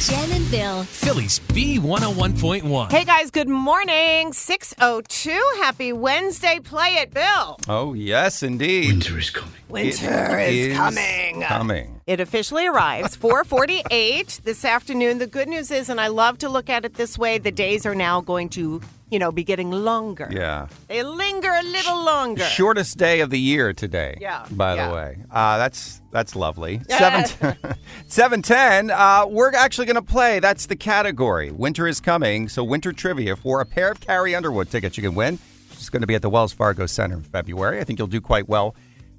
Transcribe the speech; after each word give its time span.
Jen 0.00 0.30
and 0.32 0.50
Bill. 0.50 0.84
Philly's 0.84 1.38
B101.1. 1.38 2.90
Hey 2.92 3.04
guys, 3.04 3.30
good 3.30 3.48
morning. 3.48 4.32
602. 4.32 5.30
Happy 5.56 5.92
Wednesday. 5.92 6.60
Play 6.62 6.96
it, 6.96 7.14
Bill. 7.14 7.58
Oh, 7.66 7.94
yes, 7.94 8.42
indeed. 8.42 8.88
Winter 8.92 9.18
is 9.18 9.30
coming. 9.30 9.52
Winter 9.68 10.38
It 10.38 10.54
is, 10.54 10.76
coming. 10.76 11.42
Coming. 11.42 12.00
It 12.06 12.20
officially 12.20 12.66
arrives 12.66 13.16
448 13.16 14.42
this 14.44 14.64
afternoon. 14.64 15.18
The 15.18 15.26
good 15.26 15.48
news 15.48 15.70
is, 15.70 15.88
and 15.88 16.00
I 16.00 16.08
love 16.08 16.38
to 16.38 16.48
look 16.48 16.68
at 16.68 16.84
it 16.84 16.94
this 16.94 17.16
way, 17.18 17.38
the 17.38 17.50
days 17.50 17.86
are 17.86 17.94
now 17.94 18.20
going 18.20 18.50
to, 18.50 18.82
you 19.10 19.18
know, 19.18 19.30
be 19.30 19.44
getting 19.44 19.70
longer. 19.70 20.28
Yeah. 20.30 20.68
They 20.88 21.02
linger 21.02 21.50
a 21.50 21.62
little 21.62 22.04
longer. 22.04 22.42
Shortest 22.42 22.98
day 22.98 23.20
of 23.20 23.30
the 23.30 23.38
year 23.38 23.72
today. 23.72 24.18
Yeah, 24.20 24.46
By 24.50 24.74
yeah. 24.74 24.88
the 24.88 24.94
way, 24.94 25.18
uh, 25.30 25.58
that's 25.58 26.00
that's 26.10 26.34
lovely. 26.34 26.80
Seven 26.88 27.56
seven 28.08 28.42
ten. 28.42 28.90
Uh, 28.90 29.26
we're 29.28 29.54
actually 29.54 29.86
going 29.86 29.96
to 29.96 30.02
play. 30.02 30.40
That's 30.40 30.66
the 30.66 30.76
category. 30.76 31.50
Winter 31.50 31.86
is 31.86 32.00
coming, 32.00 32.48
so 32.48 32.64
winter 32.64 32.92
trivia 32.92 33.36
for 33.36 33.60
a 33.60 33.66
pair 33.66 33.90
of 33.90 34.00
Carrie 34.00 34.34
Underwood 34.34 34.70
tickets 34.70 34.96
you 34.96 35.02
can 35.02 35.14
win. 35.14 35.38
She's 35.72 35.90
going 35.90 36.00
to 36.00 36.06
be 36.06 36.14
at 36.14 36.22
the 36.22 36.30
Wells 36.30 36.52
Fargo 36.52 36.86
Center 36.86 37.16
in 37.16 37.22
February. 37.22 37.80
I 37.80 37.84
think 37.84 37.98
you'll 37.98 38.08
do 38.08 38.20
quite 38.20 38.48
well. 38.48 38.74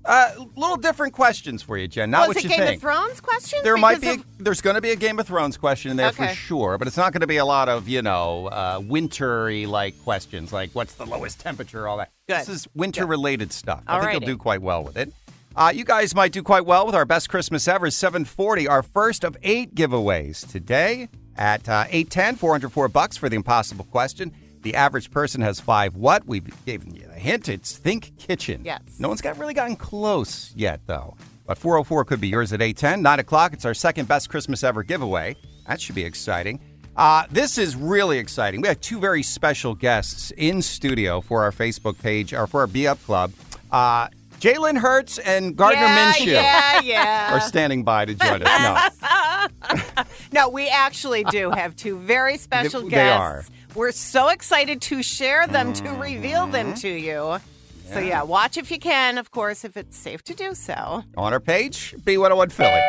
Uh, 0.08 0.32
little 0.56 0.78
different 0.78 1.12
questions 1.14 1.62
for 1.62 1.78
you, 1.78 1.88
Jen. 1.88 2.10
Not 2.10 2.30
Was 2.30 2.36
what 2.36 2.38
it 2.38 2.44
you 2.44 2.50
Game 2.50 2.66
think. 2.66 2.76
of 2.78 2.82
Thrones 2.82 3.20
questions? 3.20 3.62
There 3.64 3.76
might 3.76 4.00
be. 4.00 4.12
Because 4.12 4.26
A, 4.40 4.44
there's 4.44 4.62
going 4.62 4.76
to 4.76 4.82
be 4.82 4.92
a 4.92 4.96
Game 4.96 5.20
of 5.20 5.28
Thrones 5.28 5.58
question 5.58 5.92
in 5.92 5.98
there 5.98 6.14
for 6.14 6.28
sure, 6.30 6.78
but 6.78 6.88
it's 6.88 6.96
not 6.96 7.12
going 7.12 7.22
to 7.22 7.28
be 7.28 7.38
a 7.38 7.46
lot 7.46 7.68
of 7.68 7.90
you 7.90 8.02
know 8.02 8.48
uh, 8.48 8.82
wintry 8.82 9.66
like 9.66 10.02
questions 10.04 10.54
like 10.54 10.70
what's 10.72 10.94
the 10.94 11.06
lowest 11.06 11.42
temperature, 11.42 11.88
all 11.88 11.98
that. 11.98 12.12
Good. 12.30 12.40
This 12.40 12.50
is 12.50 12.68
winter 12.74 13.06
related 13.06 13.52
stuff. 13.52 13.84
I 13.86 14.00
think 14.00 14.14
you'll 14.14 14.22
do 14.22 14.38
quite 14.38 14.62
well 14.62 14.84
with 14.84 14.96
it. 14.98 15.12
Uh, 15.58 15.72
you 15.74 15.84
guys 15.84 16.14
might 16.14 16.32
do 16.32 16.44
quite 16.44 16.66
well 16.66 16.86
with 16.86 16.94
our 16.94 17.06
best 17.06 17.30
Christmas 17.30 17.68
ever 17.68 17.90
740, 17.90 18.68
our 18.68 18.84
first 18.84 19.24
of 19.24 19.36
eight 19.42 19.74
giveaways 19.74 20.50
today 20.50 21.10
at 21.36 21.68
uh, 21.68 21.86
810, 21.90 22.36
404 22.36 22.88
bucks 22.90 23.18
for 23.18 23.28
the 23.28 23.36
impossible 23.36 23.86
question. 23.86 24.32
The 24.68 24.76
average 24.76 25.12
person 25.12 25.40
has 25.44 25.62
five 25.62 25.96
what? 25.96 26.28
We've 26.28 26.46
given 26.66 26.94
you 26.94 27.08
a 27.10 27.18
hint. 27.18 27.48
It's 27.48 27.78
Think 27.78 28.18
Kitchen. 28.18 28.64
Yes. 28.66 28.82
No 29.00 29.08
one's 29.08 29.22
got 29.22 29.38
really 29.38 29.54
gotten 29.54 29.78
close 29.78 30.52
yet, 30.58 30.82
though. 30.88 31.16
But 31.46 31.58
404 31.58 32.04
could 32.04 32.20
be 32.20 32.28
yours 32.28 32.52
at 32.52 32.62
810. 32.62 33.02
9 33.02 33.20
o'clock, 33.20 33.54
it's 33.54 33.64
our 33.64 33.74
second 33.74 34.10
best 34.10 34.30
Christmas 34.30 34.66
ever 34.66 34.84
giveaway. 34.84 35.38
That 35.70 35.80
should 35.80 35.96
be 35.96 36.04
exciting. 36.04 36.60
Uh, 36.98 37.24
this 37.32 37.58
is 37.58 37.78
really 37.78 38.18
exciting. 38.18 38.60
We 38.60 38.68
have 38.68 38.82
two 38.82 39.00
very 39.00 39.24
special 39.24 39.74
guests 39.74 40.32
in 40.36 40.62
studio 40.62 41.22
for 41.22 41.44
our 41.44 41.54
Facebook 41.54 41.98
page, 41.98 42.34
or 42.34 42.46
for 42.46 42.60
our 42.60 42.68
Be 42.68 42.90
Up 42.90 43.02
Club. 43.06 43.32
Uh, 43.72 44.10
Jalen 44.40 44.78
Hurts 44.78 45.18
and 45.18 45.56
Gardner 45.56 45.82
yeah, 45.82 46.14
Minshew 46.14 46.26
Yeah, 46.28 46.82
yeah. 46.82 47.34
are 47.36 47.42
standing 47.42 47.84
by 47.84 48.06
to 48.06 48.14
join 48.14 48.44
us. 48.46 49.02
No. 49.02 49.48
No, 50.34 50.50
we 50.50 50.68
actually 50.70 51.24
do 51.26 51.50
have 51.52 51.76
two 51.76 51.98
very 51.98 52.38
special 52.38 52.82
They- 52.84 52.90
guests. 52.90 52.94
they 52.94 53.10
are. 53.10 53.46
We're 53.76 53.92
so 53.92 54.28
excited 54.30 54.82
to 54.84 55.02
share 55.04 55.48
them, 55.48 55.74
to 55.74 55.90
reveal 55.92 56.48
them 56.48 56.68
Mm-hmm. 56.74 56.82
to 56.82 56.90
you. 56.90 57.38
So, 57.94 58.00
yeah, 58.00 58.24
watch 58.24 58.58
if 58.58 58.70
you 58.70 58.80
can, 58.80 59.18
of 59.18 59.32
course, 59.32 59.64
if 59.64 59.78
it's 59.78 59.96
safe 59.98 60.22
to 60.26 60.34
do 60.34 60.54
so. 60.54 61.04
On 61.16 61.32
our 61.34 61.40
page, 61.40 61.96
B101 62.04 62.52
Philly. 62.52 62.82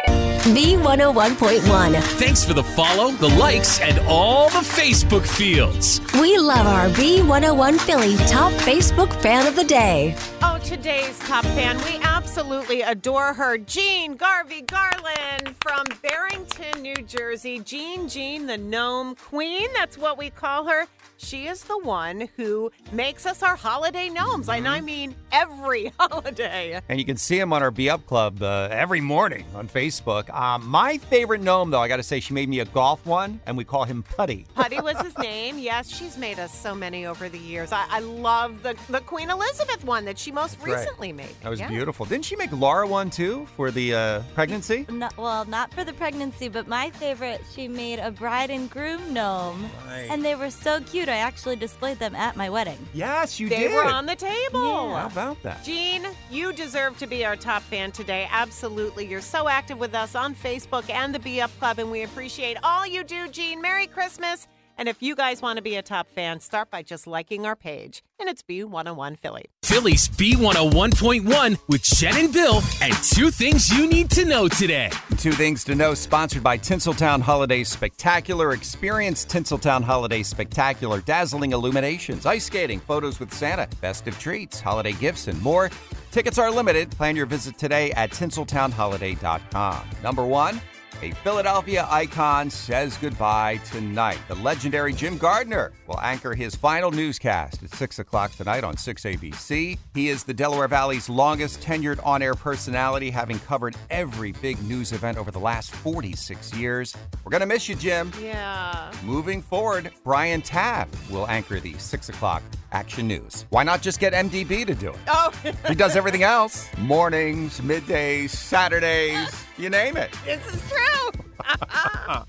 B101.1. 0.57 2.01
Thanks 2.19 2.45
for 2.45 2.53
the 2.55 2.65
follow, 2.65 3.13
the 3.13 3.29
likes, 3.29 3.81
and 3.81 3.99
all 4.09 4.49
the 4.51 4.59
Facebook 4.59 5.25
fields. 5.27 6.01
We 6.15 6.37
love 6.39 6.67
our 6.67 6.89
B101 6.89 7.79
Philly 7.81 8.17
top 8.27 8.53
Facebook 8.55 9.13
fan 9.23 9.47
of 9.47 9.55
the 9.55 9.65
day. 9.65 10.17
Oh, 10.43 10.58
today's 10.65 11.19
top 11.21 11.45
fan, 11.45 11.77
we 11.85 11.99
absolutely 12.03 12.83
adore 12.83 13.33
her. 13.35 13.59
Jean 13.59 14.17
Garvey 14.17 14.63
Garland 14.63 15.55
from 15.61 15.85
Barrington, 16.03 16.83
New 16.83 16.97
Jersey. 16.97 17.61
Jean, 17.61 18.09
Jean, 18.09 18.47
the 18.47 18.59
gnome 18.59 19.15
queen. 19.15 19.69
That's 19.75 19.97
what 19.97 20.19
we 20.19 20.31
call 20.31 20.67
her. 20.67 20.87
She 21.17 21.47
is 21.49 21.65
the 21.65 21.79
one 21.79 22.29
who 22.37 22.71
makes 22.93 23.27
us 23.27 23.43
our 23.43 23.57
holiday 23.57 24.09
gnomes. 24.09 24.49
And 24.49 24.69
I 24.69 24.81
mean 24.81 25.15
every 25.33 25.93
holiday. 25.99 26.81
And 26.89 26.99
you 26.99 27.05
can 27.05 27.17
see 27.17 27.39
him 27.39 27.53
on 27.53 27.63
our 27.63 27.71
Be 27.73 27.91
Up 27.91 28.07
Club 28.07 28.41
uh, 28.43 28.69
every 28.71 29.01
morning 29.01 29.45
on 29.55 29.69
Facebook. 29.69 30.33
Um, 30.33 30.67
my 30.69 30.99
favorite 30.99 31.41
gnome, 31.41 31.71
though, 31.71 31.81
I 31.81 31.89
got 31.89 31.97
to 31.97 32.03
say, 32.03 32.21
she 32.21 32.35
made 32.35 32.49
me 32.49 32.61
a 32.61 32.65
golf 32.67 33.05
one, 33.05 33.41
and 33.47 33.57
we 33.57 33.65
call 33.65 33.85
him 33.85 34.03
Putty. 34.03 34.47
Putty 34.55 34.81
was 34.81 35.01
his 35.01 35.17
name. 35.19 35.59
Yes, 35.59 35.89
she's 35.89 36.17
made 36.17 36.39
us 36.39 36.55
so 36.55 36.75
many 36.75 37.05
over 37.07 37.29
the 37.29 37.39
years. 37.39 37.73
I, 37.73 37.87
I 37.91 37.99
love 38.01 38.63
the, 38.63 38.77
the 38.89 39.01
Queen 39.01 39.31
Elizabeth 39.31 39.85
one 39.85 40.05
that 40.05 40.19
she 40.19 40.31
most 40.31 40.48
right. 40.59 40.79
recently 40.79 41.13
made. 41.13 41.35
That 41.43 41.51
was 41.51 41.61
Yeah. 41.61 41.69
beautiful. 41.69 42.07
Didn't 42.07 42.25
she 42.25 42.37
make 42.37 42.53
Laura 42.53 42.87
one 42.87 43.11
too 43.11 43.47
for 43.57 43.71
the 43.71 43.95
uh, 43.95 44.23
pregnancy? 44.35 44.87
Not, 44.89 45.17
well, 45.17 45.45
not 45.47 45.73
for 45.75 45.85
the 45.85 45.93
pregnancy, 45.93 46.49
but 46.49 46.69
my 46.69 46.91
favorite, 46.91 47.43
she 47.55 47.69
made 47.69 47.99
a 47.99 48.11
bride 48.11 48.51
and 48.51 48.71
groom 48.71 49.13
gnome. 49.13 49.69
Right. 49.87 50.07
And 50.11 50.25
they 50.25 50.35
were 50.35 50.51
so 50.51 50.81
cute. 50.81 51.09
I 51.09 51.17
actually 51.17 51.57
displayed 51.57 51.99
them 51.99 52.15
at 52.15 52.37
my 52.37 52.49
wedding. 52.49 52.79
Yes, 52.95 53.41
you 53.41 53.49
They 53.49 53.69
did. 53.69 53.73
were 53.75 53.85
on 53.85 54.07
the 54.07 54.17
table. 54.17 54.95
How 54.95 55.07
about 55.07 55.43
that? 55.43 55.65
Jean, 55.65 56.07
you 56.31 56.53
deserve 56.53 56.97
to 56.99 57.07
be 57.07 57.25
our 57.25 57.37
top 57.37 57.63
fan 57.63 57.91
today. 57.93 58.29
Absolutely. 58.31 59.07
You're 59.07 59.21
so 59.21 59.49
active 59.49 59.79
with 59.79 59.95
us 59.95 60.15
on 60.15 60.35
Facebook 60.35 60.89
and 60.91 61.15
the 61.15 61.19
Be 61.19 61.41
Up 61.41 61.51
Club, 61.59 61.79
and 61.79 61.91
we 61.91 62.03
appreciate 62.03 62.57
all 62.63 62.87
you 62.87 63.05
do, 63.05 63.29
Jean. 63.29 63.61
Merry 63.61 63.87
Christmas. 63.87 64.47
And 64.79 64.89
if 64.89 65.03
you 65.03 65.17
guys 65.17 65.43
want 65.43 65.57
to 65.57 65.63
be 65.63 65.75
a 65.75 65.83
top 65.83 66.07
fan, 66.09 66.39
start 66.39 66.71
by 66.71 66.85
just 66.85 67.09
liking 67.09 67.45
our 67.45 67.57
page. 67.57 68.05
And 68.21 68.29
it's 68.29 68.43
B101 68.43 69.19
Philly. 69.19 69.47
Philly's 69.65 70.09
B101.1 70.09 71.59
with 71.69 71.83
Jen 71.83 72.17
and 72.17 72.33
Bill, 72.33 72.63
and 72.81 72.95
two 73.03 73.31
things 73.31 73.77
you 73.77 73.89
need 73.89 74.09
to 74.11 74.25
know 74.25 74.47
today. 74.47 74.91
Two 75.17 75.33
things 75.33 75.65
to 75.65 75.75
know, 75.75 75.95
sponsored 75.95 76.45
by 76.45 76.57
Tinseltown 76.59 77.21
Holiday 77.21 77.65
Spectacular. 77.65 78.53
Experience 78.53 79.27
Tinseltown 79.27 79.83
Holiday 79.83 80.23
Spectacular. 80.23 81.01
Dazzling 81.01 81.53
illuminations, 81.53 82.25
ice 82.25 82.45
skating, 82.45 82.79
photos 82.79 83.19
with 83.19 83.35
Santa, 83.35 83.67
festive 83.77 84.17
treats, 84.21 84.61
holiday 84.61 84.93
gifts, 84.93 85.27
and 85.27 85.43
more. 85.43 85.71
Tickets 86.13 86.39
are 86.39 86.53
limited. 86.53 86.91
Plan 86.93 87.17
your 87.17 87.27
visit 87.27 87.59
today 87.59 87.91
at 87.93 88.11
tinseltownholiday.com. 88.11 89.91
Number 90.05 90.25
one, 90.25 90.61
a 91.03 91.11
Philadelphia 91.13 91.87
icon 91.89 92.51
says 92.51 92.97
goodbye 92.97 93.59
tonight. 93.71 94.19
The 94.29 94.35
legendary 94.37 94.93
Jim 94.93 95.17
Gardner 95.17 95.73
will 95.87 96.01
anchor 96.01 96.35
his 96.35 96.55
final 96.55 96.91
newscast 96.91 97.63
at 97.63 97.73
6 97.75 97.99
o'clock 98.01 98.33
tonight 98.35 98.65
on 98.65 98.75
6ABC. 98.75 99.79
He 99.95 100.09
is 100.09 100.25
the 100.25 100.35
Delaware 100.35 100.69
Valley's 100.69 101.09
longest 101.09 101.61
tenured 101.61 102.05
on 102.05 102.23
air 102.23 102.35
personality, 102.35 103.11
having 103.11 103.39
covered 103.41 103.77
every 103.91 104.33
big 104.33 104.61
news 104.65 104.93
event 104.93 105.19
over 105.19 105.31
the 105.31 105.39
last 105.39 105.71
46 105.77 106.55
years. 106.55 106.97
We're 107.25 107.31
going 107.31 107.41
to 107.41 107.47
miss 107.47 107.69
you, 107.69 107.75
Jim. 107.75 108.13
Yeah. 108.21 108.91
Moving 109.05 109.43
forward, 109.43 109.93
Brian 110.05 110.43
Taff 110.43 110.89
will 111.11 111.29
anchor 111.29 111.61
the 111.61 111.79
6 111.79 112.09
o'clock 112.09 112.43
action 112.73 113.07
news. 113.09 113.47
Why 113.51 113.63
not 113.63 113.83
just 113.83 114.01
get 114.01 114.13
MDB 114.13 114.67
to 114.67 114.75
do 114.75 114.91
it? 114.91 114.97
Oh, 115.09 115.33
He 115.69 115.75
does 115.75 115.97
everything 115.97 116.23
else 116.23 116.69
mornings, 116.79 117.61
middays, 117.61 118.31
Saturdays, 118.31 119.29
you 119.57 119.71
name 119.71 119.97
it. 119.97 120.13
this 120.25 120.45
is 120.55 120.63
true. 120.71 121.23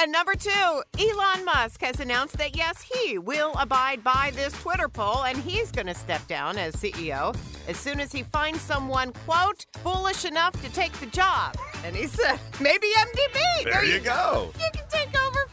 And 0.00 0.12
number 0.12 0.34
two, 0.36 0.82
Elon 0.96 1.44
Musk 1.44 1.80
has 1.82 1.98
announced 1.98 2.36
that 2.38 2.54
yes, 2.56 2.82
he 2.82 3.18
will 3.18 3.52
abide 3.58 4.04
by 4.04 4.30
this 4.32 4.52
Twitter 4.62 4.88
poll 4.88 5.24
and 5.24 5.36
he's 5.36 5.72
going 5.72 5.88
to 5.88 5.94
step 5.94 6.24
down 6.28 6.56
as 6.56 6.76
CEO 6.76 7.34
as 7.66 7.76
soon 7.76 7.98
as 7.98 8.12
he 8.12 8.22
finds 8.22 8.60
someone, 8.60 9.12
quote, 9.26 9.66
foolish 9.82 10.24
enough 10.24 10.52
to 10.62 10.70
take 10.72 10.92
the 11.00 11.06
job. 11.06 11.56
And 11.84 11.96
he 11.96 12.06
said, 12.06 12.38
maybe 12.60 12.86
MDB. 12.96 13.64
There 13.64 13.84
you 13.84 13.98
go. 13.98 14.52
You 14.54 14.70
can 14.72 14.84
take 14.87 14.87
over 14.87 14.87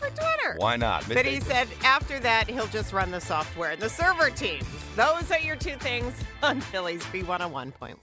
for 0.05 0.15
Twitter. 0.15 0.55
Why 0.57 0.75
not? 0.75 1.07
But 1.07 1.25
he 1.25 1.39
said 1.39 1.67
after 1.83 2.19
that, 2.19 2.49
he'll 2.49 2.67
just 2.67 2.93
run 2.93 3.11
the 3.11 3.21
software 3.21 3.71
and 3.71 3.81
the 3.81 3.89
server 3.89 4.29
teams. 4.29 4.65
Those 4.95 5.31
are 5.31 5.39
your 5.39 5.55
two 5.55 5.75
things 5.75 6.13
on 6.43 6.61
Philly's 6.61 7.03
B101.1. 7.05 7.95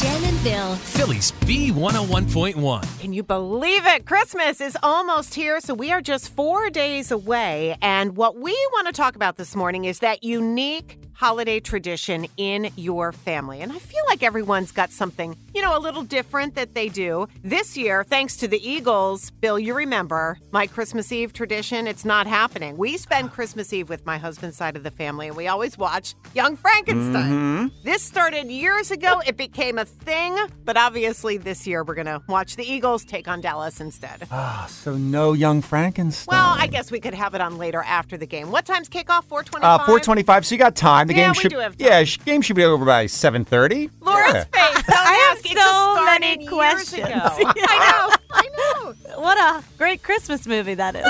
Jen 0.00 0.22
and 0.22 0.44
Bill. 0.44 0.76
Philly's 0.76 1.32
B101.1. 1.32 3.00
Can 3.00 3.12
you 3.12 3.24
believe 3.24 3.84
it? 3.86 4.06
Christmas 4.06 4.60
is 4.60 4.78
almost 4.84 5.34
here, 5.34 5.60
so 5.60 5.74
we 5.74 5.90
are 5.90 6.00
just 6.00 6.32
four 6.34 6.70
days 6.70 7.10
away. 7.10 7.76
And 7.82 8.16
what 8.16 8.36
we 8.36 8.52
want 8.72 8.86
to 8.86 8.92
talk 8.92 9.16
about 9.16 9.36
this 9.36 9.56
morning 9.56 9.86
is 9.86 9.98
that 9.98 10.22
unique 10.22 10.96
holiday 11.20 11.60
tradition 11.60 12.26
in 12.38 12.70
your 12.76 13.12
family. 13.12 13.60
And 13.60 13.70
I 13.70 13.78
feel 13.78 14.02
like 14.08 14.22
everyone's 14.22 14.72
got 14.72 14.90
something, 14.90 15.36
you 15.54 15.60
know, 15.60 15.76
a 15.76 15.78
little 15.78 16.02
different 16.02 16.54
that 16.54 16.72
they 16.72 16.88
do. 16.88 17.28
This 17.44 17.76
year, 17.76 18.04
thanks 18.04 18.38
to 18.38 18.48
the 18.48 18.58
Eagles, 18.66 19.30
Bill, 19.32 19.58
you 19.58 19.74
remember 19.74 20.38
my 20.50 20.66
Christmas 20.66 21.12
Eve 21.12 21.34
tradition. 21.34 21.86
It's 21.86 22.06
not 22.06 22.26
happening. 22.26 22.78
We 22.78 22.96
spend 22.96 23.32
Christmas 23.32 23.70
Eve 23.70 23.90
with 23.90 24.06
my 24.06 24.16
husband's 24.16 24.56
side 24.56 24.76
of 24.76 24.82
the 24.82 24.90
family, 24.90 25.28
and 25.28 25.36
we 25.36 25.46
always 25.46 25.76
watch 25.76 26.14
Young 26.32 26.56
Frankenstein. 26.56 27.70
This 27.84 28.02
started 28.02 28.46
years 28.46 28.90
ago. 28.90 29.20
It 29.26 29.36
became 29.36 29.76
a 29.76 29.84
thing, 29.84 30.38
but 30.64 30.78
obviously 30.78 31.36
this 31.36 31.66
year 31.66 31.84
we're 31.84 31.96
going 31.96 32.06
to 32.06 32.22
watch 32.28 32.56
the 32.56 32.64
Eagles 32.64 33.04
take 33.04 33.28
on 33.28 33.42
Dallas 33.42 33.78
instead. 33.78 34.26
Ah, 34.32 34.66
so 34.70 34.96
no 34.96 35.34
young 35.34 35.60
Frankenstein. 35.60 36.34
Well, 36.34 36.54
I 36.56 36.66
guess 36.66 36.90
we 36.90 36.98
could 36.98 37.12
have 37.12 37.34
it 37.34 37.42
on 37.42 37.58
later 37.58 37.82
after 37.82 38.16
the 38.16 38.26
game. 38.26 38.50
What 38.50 38.64
time's 38.64 38.88
kickoff? 38.88 39.24
425? 39.24 39.62
Uh, 39.62 39.78
425, 39.84 40.46
so 40.46 40.54
you 40.54 40.58
got 40.58 40.74
time. 40.74 41.09
The 41.10 41.16
Yeah, 41.16 41.26
game 41.26 41.34
should 41.34 41.52
have 41.52 41.76
time. 41.76 41.86
Yeah, 41.88 42.04
game 42.24 42.40
should 42.42 42.56
be 42.56 42.64
over 42.64 42.84
by 42.84 43.06
7:30. 43.06 43.90
Laura's 44.00 44.34
Yeah. 44.34 44.44
face. 44.44 44.84
I 44.88 45.26
have 45.28 45.38
ask. 45.38 45.44
It 45.44 45.48
so 45.50 45.54
just 45.54 46.02
started 46.02 46.20
many 46.20 46.42
years 46.44 46.52
questions. 46.52 46.92
ago. 47.06 47.12
I 47.68 48.08
know. 48.10 48.16
I 48.32 48.48
know. 48.56 48.94
What 49.20 49.38
a 49.38 49.62
great 49.76 50.02
Christmas 50.02 50.46
movie 50.46 50.74
that 50.74 50.94
is. 50.96 51.06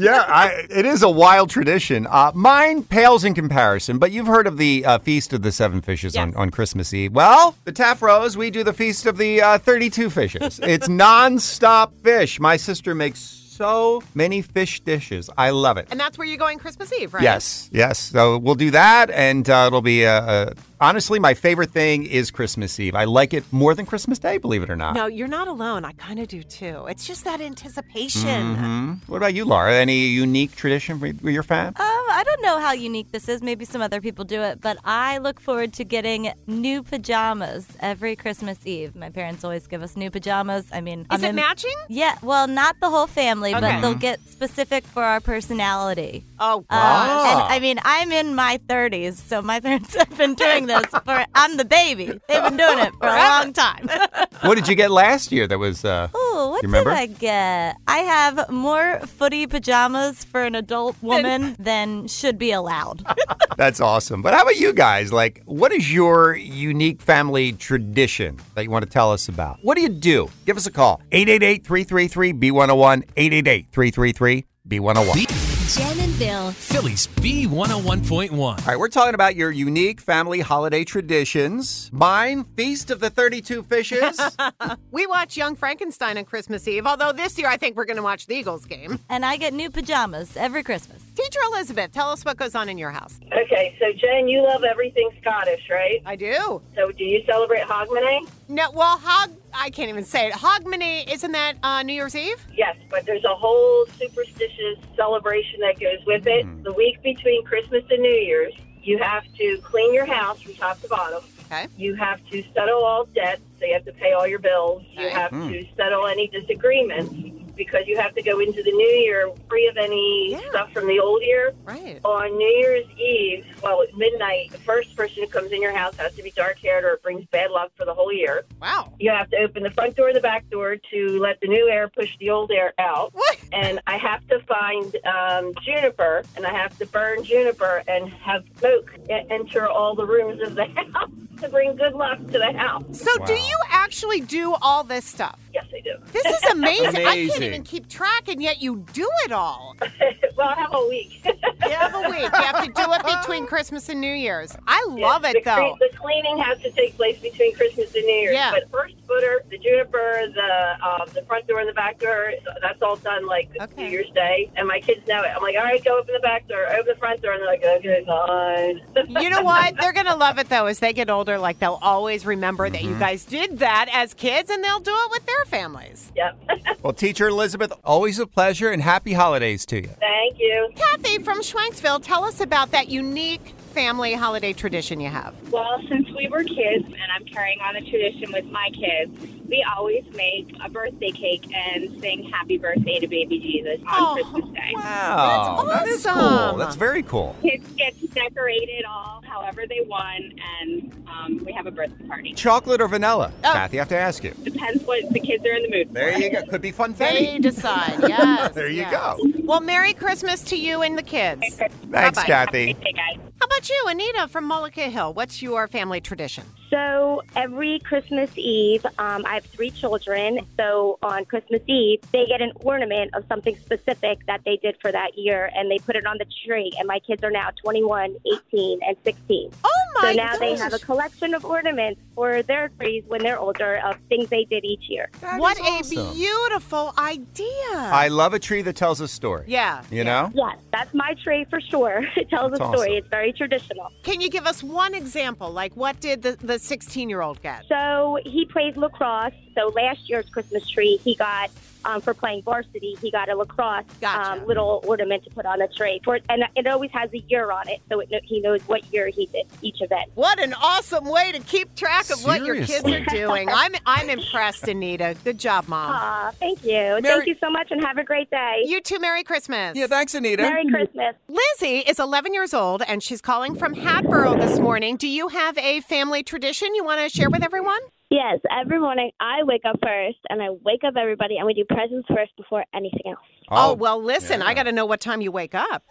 yeah, 0.00 0.24
I, 0.28 0.66
it 0.70 0.84
is 0.86 1.02
a 1.02 1.08
wild 1.08 1.50
tradition. 1.50 2.06
Uh, 2.08 2.30
mine 2.34 2.82
pales 2.82 3.24
in 3.24 3.34
comparison, 3.34 3.98
but 3.98 4.12
you've 4.12 4.26
heard 4.26 4.46
of 4.46 4.58
the 4.58 4.84
uh, 4.84 4.98
Feast 4.98 5.32
of 5.32 5.42
the 5.42 5.50
Seven 5.50 5.80
Fishes 5.80 6.14
on, 6.16 6.28
Yes. 6.28 6.36
on 6.36 6.50
Christmas 6.50 6.92
Eve. 6.94 7.12
Well, 7.12 7.56
the 7.64 7.72
Taft 7.72 8.02
Rose, 8.02 8.36
we 8.36 8.50
do 8.50 8.62
the 8.62 8.72
Feast 8.72 9.06
of 9.06 9.16
the 9.16 9.40
uh, 9.42 9.58
32 9.58 10.10
Fishes. 10.10 10.60
it's 10.62 10.88
nonstop 10.88 11.90
fish. 12.04 12.38
My 12.38 12.56
sister 12.56 12.94
makes 12.94 13.37
so 13.58 14.02
many 14.14 14.40
fish 14.40 14.78
dishes. 14.80 15.28
I 15.36 15.50
love 15.50 15.76
it. 15.78 15.88
And 15.90 15.98
that's 15.98 16.16
where 16.16 16.26
you're 16.26 16.38
going 16.38 16.58
Christmas 16.60 16.92
Eve, 16.92 17.12
right? 17.12 17.22
Yes, 17.22 17.68
yes. 17.72 17.98
So 17.98 18.38
we'll 18.38 18.54
do 18.54 18.70
that, 18.70 19.10
and 19.10 19.50
uh, 19.50 19.64
it'll 19.66 19.82
be 19.82 20.04
a, 20.04 20.18
uh, 20.18 20.54
honestly 20.80 21.18
my 21.18 21.34
favorite 21.34 21.70
thing 21.70 22.06
is 22.06 22.30
Christmas 22.30 22.78
Eve. 22.80 22.94
I 22.94 23.04
like 23.04 23.32
it 23.34 23.44
more 23.52 23.74
than 23.74 23.86
Christmas 23.86 24.18
Day, 24.18 24.38
believe 24.38 24.62
it 24.62 24.70
or 24.70 24.76
not. 24.76 24.94
No, 24.94 25.06
you're 25.06 25.28
not 25.28 25.48
alone. 25.48 25.84
I 25.84 25.92
kind 25.92 26.18
of 26.20 26.28
do 26.28 26.42
too. 26.42 26.86
It's 26.88 27.06
just 27.06 27.24
that 27.24 27.40
anticipation. 27.40 28.56
Mm-hmm. 28.56 28.92
What 29.06 29.16
about 29.18 29.34
you, 29.34 29.44
Laura? 29.44 29.74
Any 29.74 30.06
unique 30.06 30.54
tradition 30.56 31.00
with 31.00 31.20
with 31.22 31.34
your 31.34 31.42
fam? 31.42 31.68
Um, 31.68 31.74
I 32.10 32.22
don't 32.24 32.42
know 32.42 32.58
how 32.58 32.72
unique 32.72 33.10
this 33.12 33.28
is. 33.28 33.42
Maybe 33.42 33.64
some 33.64 33.80
other 33.82 34.00
people 34.00 34.24
do 34.24 34.40
it, 34.42 34.60
but 34.60 34.78
I 34.84 35.18
look 35.18 35.40
forward 35.40 35.72
to 35.74 35.84
getting 35.84 36.32
new 36.46 36.82
pajamas 36.82 37.66
every 37.80 38.16
Christmas 38.16 38.58
Eve. 38.66 38.94
My 38.96 39.10
parents 39.10 39.44
always 39.44 39.66
give 39.66 39.82
us 39.82 39.96
new 39.96 40.10
pajamas. 40.10 40.66
I 40.72 40.80
mean, 40.80 41.00
Is 41.00 41.06
I'm 41.10 41.24
it 41.24 41.28
in- 41.30 41.34
matching? 41.36 41.74
Yeah, 41.88 42.16
well, 42.22 42.46
not 42.46 42.76
the 42.80 42.88
whole 42.90 43.06
family, 43.06 43.54
Okay. 43.54 43.60
but 43.60 43.80
they'll 43.80 43.94
get 43.94 44.20
specific 44.28 44.84
for 44.84 45.02
our 45.02 45.20
personality. 45.20 46.24
Oh, 46.38 46.64
Uh, 46.70 47.24
and 47.30 47.40
I 47.54 47.58
mean, 47.60 47.78
I'm 47.84 48.12
in 48.12 48.34
my 48.34 48.58
30s, 48.68 49.14
so 49.16 49.42
my 49.42 49.60
parents 49.66 49.94
have 49.96 50.16
been 50.16 50.34
doing 50.34 50.66
this 50.68 50.86
for. 51.04 51.24
I'm 51.34 51.56
the 51.56 51.64
baby. 51.64 52.06
They've 52.28 52.42
been 52.42 52.56
doing 52.56 52.78
it 52.78 52.92
for 53.00 53.08
a 53.08 53.16
long 53.16 53.52
time. 53.52 53.88
what 54.42 54.54
did 54.54 54.68
you 54.68 54.74
get 54.76 54.90
last 54.90 55.32
year 55.32 55.46
that 55.48 55.58
was 55.58 55.84
uh 55.84 56.08
Ooh, 56.14 56.48
what 56.50 56.62
You 56.62 56.68
did 56.68 56.76
remember? 56.76 56.90
I 56.90 57.06
get? 57.06 57.76
I 57.88 57.98
have 57.98 58.48
more 58.50 59.00
footy 59.00 59.46
pajamas 59.46 60.24
for 60.24 60.42
an 60.44 60.54
adult 60.54 60.96
woman 61.02 61.56
than 61.58 62.06
should 62.08 62.38
be 62.38 62.52
allowed. 62.52 63.04
that's 63.56 63.80
awesome. 63.80 64.22
But 64.22 64.34
how 64.34 64.42
about 64.42 64.56
you 64.56 64.72
guys? 64.72 65.12
Like 65.12 65.42
what 65.46 65.72
is 65.72 65.92
your 65.92 66.34
unique 66.36 67.00
family 67.02 67.52
tradition 67.52 68.38
that 68.54 68.64
you 68.64 68.70
want 68.70 68.84
to 68.84 68.90
tell 68.90 69.12
us 69.12 69.28
about? 69.28 69.58
What 69.62 69.76
do 69.76 69.82
you 69.82 69.88
do? 69.88 70.28
Give 70.46 70.56
us 70.56 70.66
a 70.66 70.72
call. 70.72 71.00
888-333-B101 71.12 73.04
888-333-B101. 73.14 75.76
Jen 75.76 75.98
and 76.20 76.28
Bill. 76.28 76.50
Philly's 76.52 77.06
B101.1. 77.06 78.38
All 78.38 78.54
right, 78.66 78.78
we're 78.78 78.88
talking 78.88 79.14
about 79.14 79.36
your 79.36 79.50
unique 79.50 80.00
family 80.00 80.40
holiday 80.40 80.84
traditions. 80.84 81.90
Mine, 81.92 82.44
Feast 82.44 82.90
of 82.90 83.00
the 83.00 83.10
32 83.10 83.62
Fishes. 83.62 84.20
we 84.90 85.06
watch 85.06 85.36
Young 85.36 85.56
Frankenstein 85.56 86.18
on 86.18 86.24
Christmas 86.24 86.66
Eve, 86.68 86.86
although 86.86 87.12
this 87.12 87.38
year 87.38 87.48
I 87.48 87.56
think 87.56 87.76
we're 87.76 87.84
going 87.84 87.96
to 87.96 88.02
watch 88.02 88.26
the 88.26 88.34
Eagles 88.34 88.64
game. 88.64 88.98
and 89.08 89.24
I 89.24 89.36
get 89.36 89.52
new 89.52 89.70
pajamas 89.70 90.36
every 90.36 90.62
Christmas. 90.62 91.02
Teacher 91.14 91.40
Elizabeth, 91.52 91.92
tell 91.92 92.10
us 92.10 92.24
what 92.24 92.36
goes 92.36 92.54
on 92.54 92.68
in 92.68 92.78
your 92.78 92.90
house. 92.90 93.18
Okay, 93.32 93.76
so 93.80 93.92
Jen, 93.92 94.28
you 94.28 94.42
love 94.42 94.64
everything 94.64 95.10
Scottish, 95.20 95.68
right? 95.70 96.00
I 96.06 96.16
do. 96.16 96.60
So 96.74 96.90
do 96.92 97.04
you 97.04 97.22
celebrate 97.26 97.62
Hogmanay? 97.62 98.28
No, 98.48 98.70
well, 98.70 98.98
Hog, 98.98 99.30
I 99.54 99.70
can't 99.70 99.88
even 99.88 100.04
say 100.04 100.28
it. 100.28 100.34
Hogmanay, 100.34 101.12
isn't 101.12 101.32
that 101.32 101.56
uh, 101.62 101.82
New 101.82 101.92
Year's 101.94 102.14
Eve? 102.14 102.44
Yes, 102.54 102.76
but 102.90 103.06
there's 103.06 103.24
a 103.24 103.34
whole 103.34 103.86
superstitious 103.98 104.78
celebration 104.96 105.60
that 105.60 105.80
goes 105.80 106.04
with 106.06 106.26
it. 106.26 106.46
The 106.64 106.72
week 106.72 107.02
between 107.02 107.44
Christmas 107.44 107.84
and 107.90 108.02
New 108.02 108.08
Year's, 108.08 108.54
you 108.82 108.98
have 108.98 109.24
to 109.36 109.58
clean 109.62 109.92
your 109.94 110.06
house 110.06 110.40
from 110.42 110.54
top 110.54 110.80
to 110.82 110.88
bottom. 110.88 111.22
Okay. 111.46 111.66
You 111.76 111.94
have 111.94 112.20
to 112.30 112.42
settle 112.54 112.84
all 112.84 113.06
debts, 113.06 113.40
so 113.58 113.64
you 113.64 113.72
have 113.74 113.84
to 113.86 113.92
pay 113.92 114.12
all 114.12 114.26
your 114.26 114.38
bills. 114.38 114.82
You 114.92 115.06
Okay. 115.06 115.14
have 115.14 115.30
to 115.30 115.66
settle 115.76 116.06
any 116.06 116.28
disagreements 116.28 117.14
because 117.58 117.86
you 117.86 117.96
have 117.98 118.14
to 118.14 118.22
go 118.22 118.38
into 118.40 118.62
the 118.62 118.70
new 118.70 118.88
year 118.88 119.30
free 119.50 119.66
of 119.66 119.76
any 119.76 120.30
Yeah. 120.30 120.40
stuff 120.48 120.72
from 120.72 120.86
the 120.86 120.98
old 121.00 121.22
year. 121.22 121.52
Right. 121.64 122.00
On 122.04 122.34
New 122.38 122.46
Year's 122.46 122.86
Eve, 122.98 123.44
well, 123.62 123.82
at 123.82 123.94
midnight, 123.96 124.50
the 124.52 124.58
first 124.58 124.96
person 124.96 125.22
who 125.24 125.28
comes 125.28 125.52
in 125.52 125.60
your 125.60 125.72
house 125.76 125.96
has 125.96 126.14
to 126.14 126.22
be 126.22 126.30
dark 126.30 126.58
haired 126.60 126.84
or 126.84 126.92
it 126.94 127.02
brings 127.02 127.26
bad 127.26 127.50
luck 127.50 127.72
for 127.76 127.84
the 127.84 127.92
whole 127.92 128.12
year. 128.12 128.46
Wow. 128.62 128.92
You 128.98 129.10
have 129.10 129.28
to 129.30 129.36
open 129.38 129.64
the 129.64 129.70
front 129.72 129.96
door 129.96 130.06
and 130.08 130.16
the 130.16 130.20
back 130.20 130.48
door 130.48 130.76
to 130.90 131.18
let 131.18 131.40
the 131.40 131.48
new 131.48 131.68
air 131.68 131.88
push 131.88 132.16
the 132.18 132.30
old 132.30 132.50
air 132.52 132.72
out. 132.78 133.12
What? 133.12 133.36
And 133.52 133.80
I 133.86 133.98
have 133.98 134.26
to 134.28 134.38
find 134.40 134.96
um, 135.04 135.52
juniper 135.64 136.22
and 136.36 136.46
I 136.46 136.52
have 136.56 136.78
to 136.78 136.86
burn 136.86 137.24
juniper 137.24 137.82
and 137.88 138.08
have 138.10 138.44
smoke 138.58 138.94
enter 139.08 139.66
all 139.68 139.94
the 139.96 140.06
rooms 140.06 140.40
of 140.42 140.54
the 140.54 140.64
house 140.92 141.10
to 141.40 141.48
bring 141.48 141.74
good 141.76 141.94
luck 141.94 142.18
to 142.18 142.38
the 142.38 142.52
house. 142.56 142.84
So, 143.00 143.10
do 143.24 143.32
you 143.32 143.58
actually 143.70 144.20
do 144.20 144.54
all 144.60 144.84
this 144.84 145.04
stuff? 145.04 145.38
Yes, 145.54 145.66
I 145.74 145.80
do. 145.80 145.94
This 146.12 146.24
is 146.26 146.42
amazing. 146.52 146.86
I 146.86 146.92
can't 146.92 147.06
Amazing. 147.36 147.47
Even 147.48 147.62
keep 147.62 147.88
track, 147.88 148.28
and 148.28 148.42
yet 148.42 148.62
you 148.62 148.84
do 148.92 149.08
it 149.24 149.32
all. 149.32 149.76
well, 150.36 150.48
I 150.48 150.54
have 150.54 150.74
a 150.74 150.86
week. 150.88 151.24
You 151.24 151.70
have 151.70 151.94
a 151.94 152.08
week. 152.08 152.22
You 152.22 152.30
have 152.30 152.64
to 152.64 152.72
do 152.72 152.92
it 152.92 153.20
between 153.20 153.46
Christmas 153.46 153.88
and 153.88 154.00
New 154.00 154.12
Year's. 154.12 154.56
I 154.66 154.84
love 154.88 155.22
the, 155.22 155.30
it, 155.30 155.44
though. 155.44 155.76
the 155.80 155.96
cleaning 155.96 156.38
has 156.38 156.60
to 156.60 156.70
take 156.70 156.96
place 156.96 157.18
between 157.18 157.54
Christmas 157.54 157.94
and 157.94 158.04
New 158.04 158.12
Year's. 158.12 158.34
Yeah. 158.34 158.52
But 158.52 158.70
first 158.70 158.94
footer, 159.08 159.42
the 159.50 159.58
juniper, 159.58 160.22
the 160.34 160.86
um, 160.86 161.08
the 161.14 161.22
front 161.22 161.46
door 161.48 161.60
and 161.60 161.68
the 161.68 161.72
back 161.72 161.98
door, 161.98 162.32
that's 162.60 162.80
all 162.82 162.96
done 162.96 163.26
like 163.26 163.48
Okay. 163.60 163.84
New 163.84 163.90
Year's 163.90 164.10
Day. 164.14 164.50
And 164.56 164.68
my 164.68 164.80
kids 164.80 165.06
know 165.08 165.22
it. 165.22 165.30
I'm 165.34 165.42
like, 165.42 165.56
all 165.56 165.64
right, 165.64 165.82
go 165.82 165.98
open 165.98 166.12
the 166.14 166.20
back 166.20 166.46
door, 166.46 166.66
open 166.70 166.84
the 166.86 166.94
front 166.98 167.22
door, 167.22 167.32
and 167.32 167.40
they're 167.40 167.48
like, 167.48 167.64
okay, 167.64 168.04
fine. 168.06 169.22
You 169.22 169.30
know 169.30 169.42
what? 169.42 169.74
They're 169.80 169.92
going 169.92 170.06
to 170.06 170.14
love 170.16 170.38
it, 170.38 170.48
though, 170.48 170.66
as 170.66 170.78
they 170.78 170.92
get 170.92 171.08
older. 171.10 171.38
Like, 171.38 171.58
they'll 171.58 171.78
always 171.82 172.26
remember 172.26 172.68
that 172.68 172.82
you 172.84 172.94
guys 172.98 173.24
did 173.24 173.58
that 173.60 173.88
as 173.92 174.14
kids, 174.14 174.50
and 174.50 174.62
they'll 174.62 174.80
do 174.80 174.94
it 174.94 175.10
with 175.10 175.26
their 175.26 175.44
families. 175.46 176.12
yep. 176.14 176.36
well, 176.82 176.92
teacher 176.92 177.28
Elizabeth, 177.28 177.72
always 177.84 178.18
a 178.18 178.26
pleasure 178.26 178.70
and 178.70 178.82
happy 178.82 179.12
holidays 179.14 179.64
to 179.66 179.76
you. 179.82 179.88
Thank 180.00 180.38
you. 180.38 180.70
Kathy 180.76 181.18
from 181.18 181.40
Schwenksville, 181.40 182.02
tell 182.02 182.24
us 182.24 182.40
about 182.40 182.70
that 182.72 182.88
unique 182.88 183.54
family 183.78 184.12
holiday 184.12 184.52
tradition 184.52 184.98
you 184.98 185.08
have. 185.08 185.32
Well, 185.52 185.80
since 185.88 186.08
we 186.16 186.26
were 186.26 186.42
kids, 186.42 186.84
and 186.84 187.12
I'm 187.14 187.24
carrying 187.24 187.60
on 187.60 187.74
the 187.74 187.80
tradition 187.88 188.32
with 188.32 188.44
my 188.46 188.70
kids, 188.74 189.16
we 189.48 189.64
always 189.76 190.02
make 190.16 190.52
a 190.64 190.68
birthday 190.68 191.12
cake 191.12 191.46
and 191.54 191.88
sing 192.00 192.28
happy 192.28 192.58
birthday 192.58 192.98
to 192.98 193.06
baby 193.06 193.38
Jesus 193.38 193.78
on 193.86 193.94
Oh, 193.96 194.14
Christmas 194.14 194.52
Day. 194.52 194.72
Wow, 194.74 195.64
That's 195.68 195.78
that 195.78 195.88
is 195.88 196.04
cool. 196.06 196.56
That's 196.58 196.74
very 196.74 197.04
cool. 197.04 197.36
Kids 197.40 197.70
get 197.76 197.96
to 198.00 198.08
decorate 198.08 198.68
it 198.68 198.84
all 198.84 199.22
however 199.24 199.62
they 199.68 199.82
want, 199.86 200.24
and 200.60 201.06
um, 201.08 201.44
we 201.44 201.52
have 201.52 201.66
a 201.66 201.70
birthday 201.70 202.04
party. 202.08 202.32
Chocolate 202.34 202.80
or 202.80 202.88
vanilla? 202.88 203.32
Oh. 203.44 203.52
Kathy, 203.52 203.78
I 203.78 203.82
have 203.82 203.88
to 203.90 203.96
ask 203.96 204.24
you. 204.24 204.32
Depends 204.42 204.82
what 204.82 205.08
the 205.12 205.20
kids 205.20 205.44
are 205.46 205.52
in 205.52 205.62
the 205.62 205.70
mood 205.70 205.86
for. 205.86 205.94
There 205.94 206.18
you 206.18 206.30
go. 206.32 206.42
Could 206.46 206.62
be 206.62 206.72
fun 206.72 206.94
They 206.94 207.38
decide, 207.38 208.00
yes. 208.08 208.52
There 208.56 208.68
you 208.68 208.78
yes. 208.78 208.90
go. 208.90 209.18
Well, 209.44 209.60
Merry 209.60 209.94
Christmas 209.94 210.42
to 210.44 210.56
you 210.56 210.82
and 210.82 210.98
the 210.98 211.02
kids. 211.04 211.42
Thanks, 211.54 211.76
Bye-bye. 211.86 212.24
Kathy. 212.24 212.76
Hey, 212.82 212.92
guys. 212.92 213.20
About 213.58 213.70
you, 213.70 213.84
Anita 213.88 214.28
from 214.28 214.48
Mullica 214.48 214.88
Hill? 214.88 215.12
What's 215.14 215.42
your 215.42 215.66
family 215.66 216.00
tradition? 216.00 216.44
So 216.70 217.22
every 217.34 217.78
Christmas 217.80 218.30
Eve, 218.36 218.84
um, 218.98 219.24
I 219.26 219.34
have 219.34 219.44
three 219.46 219.70
children. 219.70 220.40
So 220.56 220.98
on 221.02 221.24
Christmas 221.24 221.62
Eve, 221.66 222.00
they 222.12 222.26
get 222.26 222.40
an 222.42 222.52
ornament 222.56 223.14
of 223.14 223.24
something 223.28 223.56
specific 223.56 224.26
that 224.26 224.42
they 224.44 224.56
did 224.56 224.76
for 224.80 224.92
that 224.92 225.16
year, 225.16 225.50
and 225.54 225.70
they 225.70 225.78
put 225.78 225.96
it 225.96 226.06
on 226.06 226.18
the 226.18 226.26
tree. 226.46 226.72
And 226.78 226.86
my 226.86 226.98
kids 227.00 227.22
are 227.24 227.30
now 227.30 227.50
21, 227.62 228.16
18, 228.52 228.80
and 228.86 228.96
16. 229.04 229.50
Oh 229.64 229.70
my 229.94 230.00
So 230.02 230.12
now 230.16 230.36
they 230.36 230.56
have 230.56 230.72
a 230.74 230.78
collection 230.78 231.34
of 231.34 231.44
ornaments 231.44 232.00
for 232.14 232.42
their 232.42 232.68
trees 232.78 233.04
when 233.06 233.22
they're 233.22 233.38
older 233.38 233.80
of 233.84 233.96
things 234.08 234.28
they 234.28 234.44
did 234.44 234.64
each 234.64 234.88
year. 234.88 235.08
What 235.36 235.58
awesome. 235.60 235.98
a 235.98 236.12
beautiful 236.12 236.92
idea. 236.98 237.46
I 237.72 238.08
love 238.08 238.34
a 238.34 238.38
tree 238.38 238.62
that 238.62 238.76
tells 238.76 239.00
a 239.00 239.08
story. 239.08 239.44
yeah. 239.46 239.82
You 239.90 240.04
know? 240.04 240.30
Yes, 240.34 240.58
that's 240.72 240.92
my 240.94 241.14
tree 241.22 241.46
for 241.48 241.60
sure. 241.60 242.04
It 242.18 242.28
tells 242.30 242.50
That's 242.50 242.60
a 242.60 242.64
story. 242.64 242.88
awesome. 242.90 242.98
It's 242.98 243.08
very 243.08 243.32
traditional. 243.32 243.92
Can 244.02 244.20
you 244.20 244.28
give 244.28 244.44
us 244.46 244.62
one 244.62 244.92
example? 244.92 245.50
Like, 245.50 245.76
what 245.76 246.00
did 246.00 246.22
the 246.22 246.36
the 246.40 246.57
16 246.62 247.08
year 247.08 247.20
old 247.20 247.40
get? 247.42 247.64
So 247.68 248.18
he 248.24 248.44
plays 248.44 248.76
lacrosse. 248.76 249.34
So 249.54 249.68
last 249.68 250.08
year's 250.08 250.28
Christmas 250.30 250.68
tree, 250.68 250.98
he 251.02 251.14
got 251.14 251.50
um, 251.88 252.00
for 252.00 252.14
playing 252.14 252.42
varsity. 252.42 252.96
He 253.00 253.10
got 253.10 253.28
a 253.28 253.34
lacrosse 253.36 253.84
Gotcha. 254.00 254.42
um, 254.42 254.46
little 254.46 254.82
ornament 254.86 255.24
to 255.24 255.30
put 255.30 255.46
on 255.46 255.58
the 255.58 255.68
tray. 255.76 256.00
for, 256.04 256.18
and 256.28 256.44
it 256.54 256.66
always 256.66 256.90
has 256.92 257.12
a 257.12 257.18
year 257.18 257.50
on 257.50 257.68
it, 257.68 257.80
so 257.90 258.00
it, 258.00 258.08
he 258.24 258.40
knows 258.40 258.60
what 258.68 258.84
year 258.92 259.08
he 259.08 259.26
did 259.26 259.46
each 259.62 259.80
event. 259.80 260.10
What 260.14 260.38
an 260.38 260.54
awesome 260.54 261.08
way 261.08 261.32
to 261.32 261.40
keep 261.40 261.74
track 261.74 262.10
of 262.10 262.24
what 262.24 262.44
your 262.44 262.64
kids 262.64 262.84
are 262.84 263.04
doing. 263.06 263.48
I'm 263.50 263.74
I'm 263.86 264.10
impressed, 264.10 264.68
Anita. 264.68 265.16
Good 265.24 265.38
job, 265.38 265.66
mom. 265.68 265.90
Aw, 265.92 266.30
thank 266.38 266.64
you, 266.64 266.70
Mary- 266.72 267.02
thank 267.02 267.26
you 267.26 267.36
so 267.40 267.50
much, 267.50 267.70
and 267.70 267.82
have 267.82 267.98
a 267.98 268.04
great 268.04 268.30
day. 268.30 268.62
You 268.64 268.80
too. 268.80 268.98
Merry 268.98 269.22
Christmas. 269.22 269.76
Yeah, 269.76 269.86
thanks, 269.86 270.14
Anita. 270.14 270.42
Merry 270.42 270.68
Christmas. 270.68 271.14
Lizzie 271.28 271.78
is 271.78 271.98
11 271.98 272.34
years 272.34 272.52
old 272.52 272.82
and 272.86 273.02
she's 273.02 273.20
calling 273.20 273.54
from 273.54 273.74
Hatboro 273.74 274.36
this 274.36 274.58
morning. 274.58 274.96
Do 274.96 275.08
you 275.08 275.28
have 275.28 275.56
a 275.58 275.80
family 275.82 276.22
tradition 276.22 276.74
you 276.74 276.84
want 276.84 277.00
to 277.00 277.08
share 277.08 277.30
with 277.30 277.42
everyone? 277.42 277.80
Yes, 278.10 278.38
every 278.50 278.78
morning 278.78 279.10
I 279.20 279.42
wake 279.42 279.62
up 279.68 279.76
first 279.82 280.18
and 280.30 280.40
I 280.42 280.48
wake 280.64 280.82
up 280.86 280.94
everybody 280.96 281.36
and 281.36 281.46
we 281.46 281.52
do 281.52 281.64
presents 281.64 282.08
first 282.08 282.34
before 282.38 282.64
anything 282.74 283.02
else. 283.06 283.18
Oh, 283.50 283.70
oh 283.70 283.74
well, 283.74 284.02
listen, 284.02 284.40
I 284.40 284.54
got 284.54 284.62
to 284.62 284.72
know 284.72 284.86
what 284.86 285.00
time 285.00 285.20
you 285.20 285.30
wake 285.30 285.54
up. 285.54 285.84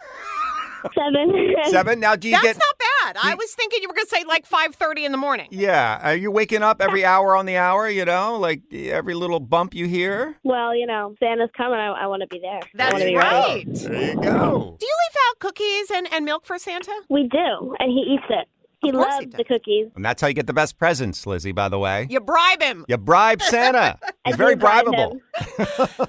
Seven. 0.96 1.54
Seven. 1.66 2.00
Now, 2.00 2.16
do 2.16 2.28
you 2.30 2.34
That's 2.36 2.44
get? 2.46 2.58
not 2.58 2.78
bad. 2.80 3.18
I 3.24 3.36
was 3.36 3.54
thinking 3.54 3.82
you 3.82 3.88
were 3.88 3.94
going 3.96 4.06
to 4.06 4.10
say 4.16 4.24
like 4.26 4.48
5:30 4.48 5.06
in 5.06 5.12
the 5.12 5.18
morning. 5.18 5.48
Yeah. 5.52 6.00
Are 6.04 6.16
you 6.16 6.32
waking 6.32 6.62
up 6.64 6.82
every 6.82 7.04
hour 7.04 7.36
on 7.36 7.46
the 7.46 7.58
hour? 7.58 7.90
You 7.90 8.06
know, 8.06 8.38
like 8.38 8.62
every 8.74 9.14
little 9.14 9.40
bump 9.40 9.74
you 9.74 9.86
hear. 9.88 10.38
well, 10.44 10.76
you 10.76 10.86
know, 10.86 11.16
Santa's 11.20 11.50
coming. 11.58 11.80
I, 11.80 11.88
I 11.88 12.08
want 12.08 12.22
to 12.22 12.28
be 12.28 12.40
there. 12.40 12.60
I 12.64 12.70
That's 12.76 12.94
wanna 12.94 13.06
be 13.06 13.16
ready. 13.16 13.66
right. 13.66 13.66
There 13.74 14.10
you 14.14 14.22
go. 14.22 14.78
Do 14.80 14.86
you 14.86 14.96
leave 14.96 15.18
out 15.30 15.40
cookies 15.40 15.92
and, 15.94 16.08
and 16.14 16.26
milk 16.26 16.46
for 16.46 16.58
Santa? 16.58 16.94
We 17.10 17.24
do, 17.32 17.76
and 17.80 17.92
he 17.92 18.16
eats 18.16 18.26
it. 18.30 18.48
He 18.82 18.90
Of 18.90 18.96
course 18.96 19.16
he 19.20 19.26
loves 19.26 19.36
the 19.38 19.44
cookies. 19.44 19.88
And 19.96 20.06
that's 20.06 20.22
how 20.22 20.28
you 20.28 20.36
get 20.36 20.46
the 20.48 20.54
best 20.54 20.78
presents, 20.78 21.26
Lizzie. 21.26 21.52
By 21.52 21.68
the 21.68 21.80
way, 21.80 22.06
You 22.10 22.20
bribe 22.20 22.62
him. 22.62 22.86
you 22.88 22.98
bribe 22.98 23.42
Santa. 23.42 23.98
He's 24.26 24.36
very 24.36 24.54
do 24.56 24.60
bribe 24.62 24.86
bribable. 24.86 25.20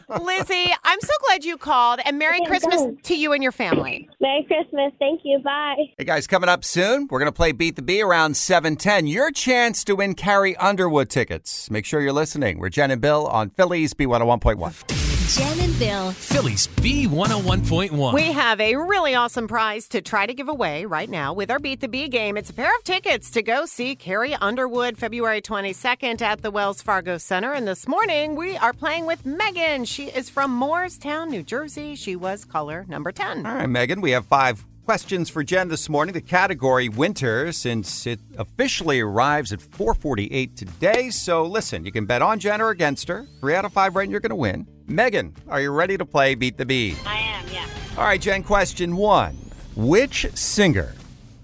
Lizzie, 0.23 0.75
I'm 0.85 1.01
so 1.01 1.13
glad 1.27 1.45
you 1.45 1.57
called 1.57 2.01
and 2.05 2.19
Merry 2.19 2.37
Okay, 2.41 2.47
Christmas 2.47 2.83
good. 2.83 3.03
to 3.05 3.17
you 3.17 3.33
and 3.33 3.43
your 3.43 3.53
family. 3.53 4.09
Merry 4.21 4.45
Christmas. 4.47 4.93
Thank 4.99 5.21
you. 5.25 5.39
Bye. 5.39 5.77
Hey 5.97 6.05
guys, 6.05 6.27
coming 6.27 6.49
up 6.51 6.63
soon, 6.65 7.07
we're 7.11 7.19
going 7.21 7.27
to 7.31 7.33
play 7.37 7.53
Beat 7.53 7.77
the 7.77 7.83
Bee 7.83 8.03
around 8.03 8.37
710. 8.37 9.07
Your 9.07 9.31
chance 9.31 9.83
to 9.85 9.95
win 9.97 10.15
Carrie 10.15 10.57
Underwood 10.57 11.09
tickets. 11.09 11.71
Make 11.71 11.85
sure 11.87 12.01
you're 12.01 12.13
listening. 12.13 12.59
We're 12.59 12.69
Jen 12.69 12.91
and 12.91 13.01
Bill 13.01 13.27
on 13.27 13.51
Philly's 13.51 13.95
B101.1. 13.95 15.08
Jen 15.28 15.61
and 15.61 15.78
Bill. 15.78 16.12
Philly's 16.12 16.66
B101.1. 16.68 18.14
We 18.14 18.32
have 18.32 18.58
a 18.62 18.76
really 18.76 19.14
awesome 19.14 19.47
prize 19.47 19.87
to 19.88 20.00
try 20.00 20.25
to 20.25 20.32
give 20.32 20.49
away 20.49 20.87
right 20.87 21.11
now 21.11 21.35
with 21.35 21.50
our 21.50 21.58
Beat 21.58 21.80
the 21.80 21.88
Bee 21.88 22.08
game. 22.08 22.38
It's 22.38 22.49
a 22.49 22.54
pair 22.54 22.75
of 22.75 22.82
tickets 22.82 23.30
to 23.32 23.42
go 23.42 23.66
see 23.66 23.94
Carrie 23.94 24.35
Underwood 24.35 24.97
February 24.97 25.42
22nd 25.42 26.23
at 26.23 26.40
the 26.40 26.50
Wells 26.50 26.80
Fargo 26.80 27.18
Center. 27.18 27.52
And 27.52 27.68
this 27.68 27.87
morning 27.87 28.37
we 28.37 28.56
are 28.56 28.73
playing 28.73 29.04
with 29.04 29.26
Megan. 29.26 29.85
She 29.85 30.06
is 30.06 30.30
from 30.30 30.58
Moorestown, 30.58 31.28
New 31.28 31.42
Jersey. 31.42 31.94
She 31.94 32.16
was 32.16 32.47
caller 32.47 32.87
number 32.88 33.12
10. 33.12 33.44
All 33.44 33.54
right, 33.54 33.68
Megan, 33.68 34.00
we 34.00 34.12
have 34.12 34.25
five 34.25 34.64
questions 34.88 35.28
for 35.28 35.45
Jen 35.45 35.68
this 35.68 35.90
morning. 35.90 36.14
The 36.14 36.23
category 36.23 36.88
winter, 36.88 37.52
since 37.52 38.07
it 38.07 38.21
officially 38.38 39.00
arrives 39.00 39.52
at 39.52 39.61
448 39.61 40.57
today. 40.57 41.11
So 41.11 41.45
listen, 41.45 41.85
you 41.85 41.92
can 41.92 42.07
bet 42.07 42.23
on 42.23 42.38
Jen 42.38 42.62
or 42.62 42.71
against 42.71 43.07
her. 43.09 43.26
Three 43.40 43.54
out 43.54 43.66
of 43.66 43.73
five 43.75 43.95
right, 43.95 44.04
and 44.04 44.11
you're 44.11 44.23
going 44.23 44.30
to 44.30 44.35
win. 44.35 44.66
Megan, 44.87 45.37
are 45.47 45.61
you 45.61 45.73
ready 45.73 45.99
to 45.99 46.07
play 46.07 46.35
Beat 46.35 46.57
the 46.57 46.64
Bee? 46.64 46.97
I 47.04 47.18
am, 47.18 47.45
yeah. 47.52 47.66
All 47.99 48.04
right, 48.04 48.18
Jen, 48.18 48.42
question 48.42 48.97
one. 48.97 49.35
Which 49.76 50.26
singer 50.33 50.95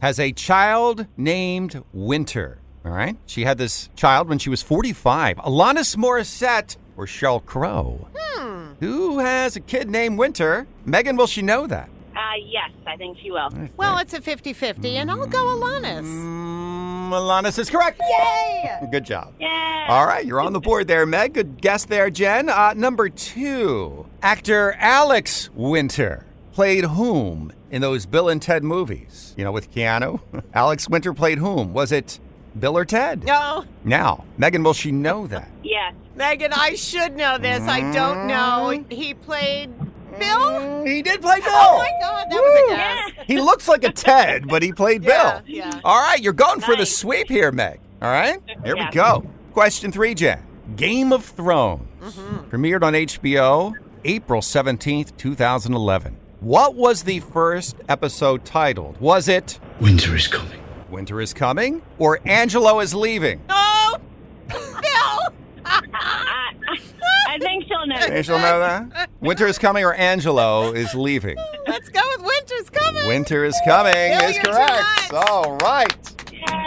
has 0.01 0.19
a 0.19 0.33
child 0.33 1.07
named 1.19 1.85
Winter? 1.93 2.57
All 2.83 2.93
right. 2.93 3.15
She 3.27 3.45
had 3.45 3.59
this 3.59 3.91
child 3.95 4.27
when 4.27 4.39
she 4.39 4.49
was 4.49 4.63
45. 4.63 5.37
Alanis 5.37 5.99
Morissette 5.99 6.79
or 6.97 7.05
Sheryl 7.05 7.45
Crow? 7.45 8.09
Hmm. 8.17 8.73
Who 8.81 9.19
has 9.19 9.55
a 9.55 9.61
kid 9.61 9.91
named 9.91 10.17
Winter? 10.17 10.67
Megan, 10.87 11.19
will 11.19 11.27
she 11.27 11.43
know 11.43 11.67
that? 11.67 11.91
Uh, 12.35 12.39
yes, 12.47 12.71
I 12.87 12.97
think 12.97 13.19
she 13.23 13.31
will. 13.31 13.49
Well, 13.77 13.99
it's 13.99 14.13
a 14.13 14.21
50 14.21 14.53
50, 14.53 14.97
and 14.97 15.11
I'll 15.11 15.27
go 15.27 15.39
Alanis. 15.39 16.03
Mm, 16.03 17.11
Alanis 17.11 17.59
is 17.59 17.71
correct. 17.71 18.01
Yay! 18.01 18.89
Good 18.91 19.05
job. 19.05 19.35
Yeah. 19.39 19.87
All 19.89 20.07
right, 20.07 20.25
you're 20.25 20.41
on 20.41 20.53
the 20.53 20.61
board 20.61 20.89
there, 20.89 21.07
Meg. 21.07 21.35
Good 21.35 21.61
guess 21.61 21.85
there, 21.85 22.11
Jen. 22.11 22.49
Uh, 22.49 22.73
number 22.75 23.09
two, 23.09 24.07
actor 24.23 24.75
Alex 24.79 25.49
Winter 25.55 26.27
played 26.53 26.85
whom 26.85 27.53
in 27.71 27.83
those 27.83 28.07
Bill 28.07 28.29
and 28.29 28.41
Ted 28.43 28.65
movies? 28.65 29.35
You 29.37 29.45
know, 29.45 29.53
with 29.53 29.73
Keanu? 29.73 30.21
Alex 30.55 30.89
Winter 30.89 31.13
played 31.15 31.39
whom? 31.39 31.73
Was 31.73 31.93
it 31.93 32.19
Bill 32.59 32.77
or 32.77 32.85
Ted? 32.85 33.25
No, 33.25 33.65
Now, 33.85 34.25
Megan, 34.39 34.63
will 34.65 34.75
she 34.75 34.91
know 34.91 35.27
that? 35.29 35.49
Yes. 35.63 35.95
Megan, 36.17 36.53
I 36.53 36.75
should 36.75 37.17
know 37.17 37.39
this. 37.39 37.61
I 37.63 37.93
don't 37.93 38.27
know. 38.27 38.85
He 38.89 39.15
played 39.15 39.71
Bill? 40.19 40.85
He 40.85 41.03
did 41.03 41.21
play 41.23 41.41
Bill. 41.41 41.49
Oh 41.51 41.79
my 41.79 41.91
God, 42.01 42.27
that 42.31 42.35
was 42.41 42.73
a 42.73 42.75
guess. 42.75 43.11
He 43.27 43.41
looks 43.41 43.69
like 43.69 43.85
a 43.85 43.91
Ted, 43.93 44.47
but 44.49 44.63
he 44.63 44.73
played 44.73 45.03
Yeah, 45.03 45.41
Bill. 45.41 45.43
yeah. 45.57 45.81
All 45.85 45.99
right, 46.01 46.21
you're 46.21 46.33
going 46.35 46.61
for 46.61 46.77
the 46.77 46.85
sweep 46.87 47.29
here, 47.29 47.51
Meg. 47.53 47.81
All 48.03 48.11
right, 48.11 48.39
here 48.65 48.77
Yeah. 48.77 48.87
we 48.89 48.95
go. 48.95 49.25
Question 49.53 49.91
three, 49.93 50.15
Jen. 50.15 50.43
Game 50.77 51.13
of 51.13 51.25
Thrones 51.25 51.83
Mm-hmm. 52.03 52.51
premiered 52.55 52.83
on 52.83 52.93
HBO 52.95 53.73
April 54.05 54.43
17th, 54.43 55.17
2011. 55.17 56.17
What 56.41 56.75
was 56.75 57.05
the 57.05 57.21
first 57.21 57.77
episode 57.89 58.45
titled? 58.45 59.01
Was 59.01 59.29
it 59.29 59.59
Winter 59.81 60.15
is 60.15 60.29
coming. 60.29 60.61
Winter 60.91 61.21
is 61.23 61.33
Coming 61.33 61.81
or 61.99 62.21
Angelo 62.27 62.81
is 62.81 62.95
Leaving? 62.95 63.41
Oh, 63.49 63.97
Bill! 64.49 65.65
I, 67.35 67.37
I 67.37 67.39
think 67.39 67.65
she'll 67.67 67.87
know. 67.87 67.97
Angelo 67.97 68.39
know 68.39 68.61
that? 68.61 69.11
Winter 69.21 69.47
is 69.47 69.59
Coming 69.59 69.85
or 69.85 69.95
Angelo 69.95 70.73
is 70.73 70.95
Leaving? 70.95 71.37
Let's 71.67 71.89
go 71.89 72.01
with 72.17 72.27
Winter's 72.27 72.71
Coming. 72.71 73.07
Winter 73.09 73.45
is 73.45 73.59
Coming 73.65 73.93
Bill, 73.93 74.29
is 74.29 74.37
you're 74.37 74.45
correct. 74.45 75.13
much. 75.13 75.29
All 75.29 75.57
right. 75.57 76.25
Yeah. 76.33 76.64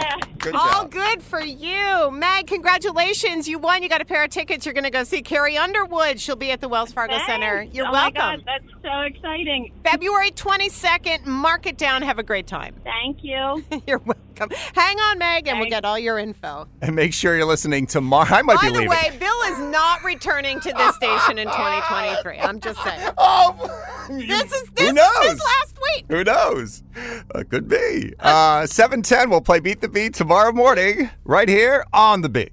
Good 0.52 0.54
All 0.58 0.82
job. 0.82 0.90
good 0.90 1.22
for 1.22 1.40
you. 1.40 2.10
Meg, 2.10 2.46
congratulations. 2.46 3.46
You 3.48 3.58
won. 3.58 3.82
You 3.82 3.88
got 3.88 4.00
a 4.00 4.04
pair 4.04 4.24
of 4.24 4.30
tickets. 4.30 4.64
You're 4.64 4.72
going 4.72 4.84
to 4.84 4.90
go 4.90 5.04
see 5.04 5.20
Carrie 5.22 5.58
Underwood. 5.58 6.18
She'll 6.20 6.36
be 6.36 6.50
at 6.50 6.60
the 6.60 6.68
Wells 6.68 6.90
Fargo 6.92 7.18
Center. 7.26 7.62
You're 7.72 7.86
oh 7.86 7.92
My 7.92 8.10
welcome. 8.10 8.14
God, 8.14 8.42
that's 8.46 8.64
so 8.82 9.00
exciting. 9.02 9.72
February 9.84 10.30
22nd. 10.30 11.26
Mark 11.26 11.66
it 11.66 11.76
down. 11.76 12.00
Have 12.02 12.18
a 12.18 12.22
great 12.22 12.46
time. 12.46 12.74
Thank 12.84 13.22
you. 13.22 13.62
You're 13.86 13.98
welcome. 13.98 14.24
Hang 14.74 14.96
on, 15.00 15.18
Meg, 15.18 15.48
and 15.48 15.58
we'll 15.58 15.68
get 15.68 15.84
all 15.84 15.98
your 15.98 16.16
info. 16.16 16.68
And 16.80 16.94
make 16.94 17.12
sure 17.12 17.36
you're 17.36 17.44
listening 17.44 17.88
tomorrow. 17.88 18.36
I 18.36 18.42
might 18.42 18.60
By 18.60 18.70
be 18.70 18.84
the 18.84 18.86
way, 18.88 19.16
Bill 19.18 19.42
is 19.52 19.58
not 19.58 20.04
returning 20.04 20.60
to 20.60 20.72
this 20.72 20.94
station 20.94 21.38
in 21.38 21.48
2023. 21.48 22.38
I'm 22.38 22.60
just 22.60 22.80
saying. 22.84 23.10
oh, 23.18 24.06
This 24.08 24.52
is 24.52 24.68
who 24.68 24.74
this 24.76 24.92
knows? 24.92 25.32
is 25.34 25.40
last 25.42 25.78
week. 25.96 26.04
Who 26.08 26.22
knows? 26.22 26.84
Uh, 27.34 27.42
could 27.50 27.66
be. 27.68 28.14
Uh, 28.20 28.64
710, 28.66 29.28
we'll 29.28 29.40
play 29.40 29.58
Beat 29.58 29.80
the 29.80 29.88
Bee 29.88 30.08
tomorrow 30.08 30.37
morning, 30.46 31.10
right 31.24 31.48
here 31.48 31.84
on 31.92 32.22
The 32.22 32.28
Beat. 32.28 32.52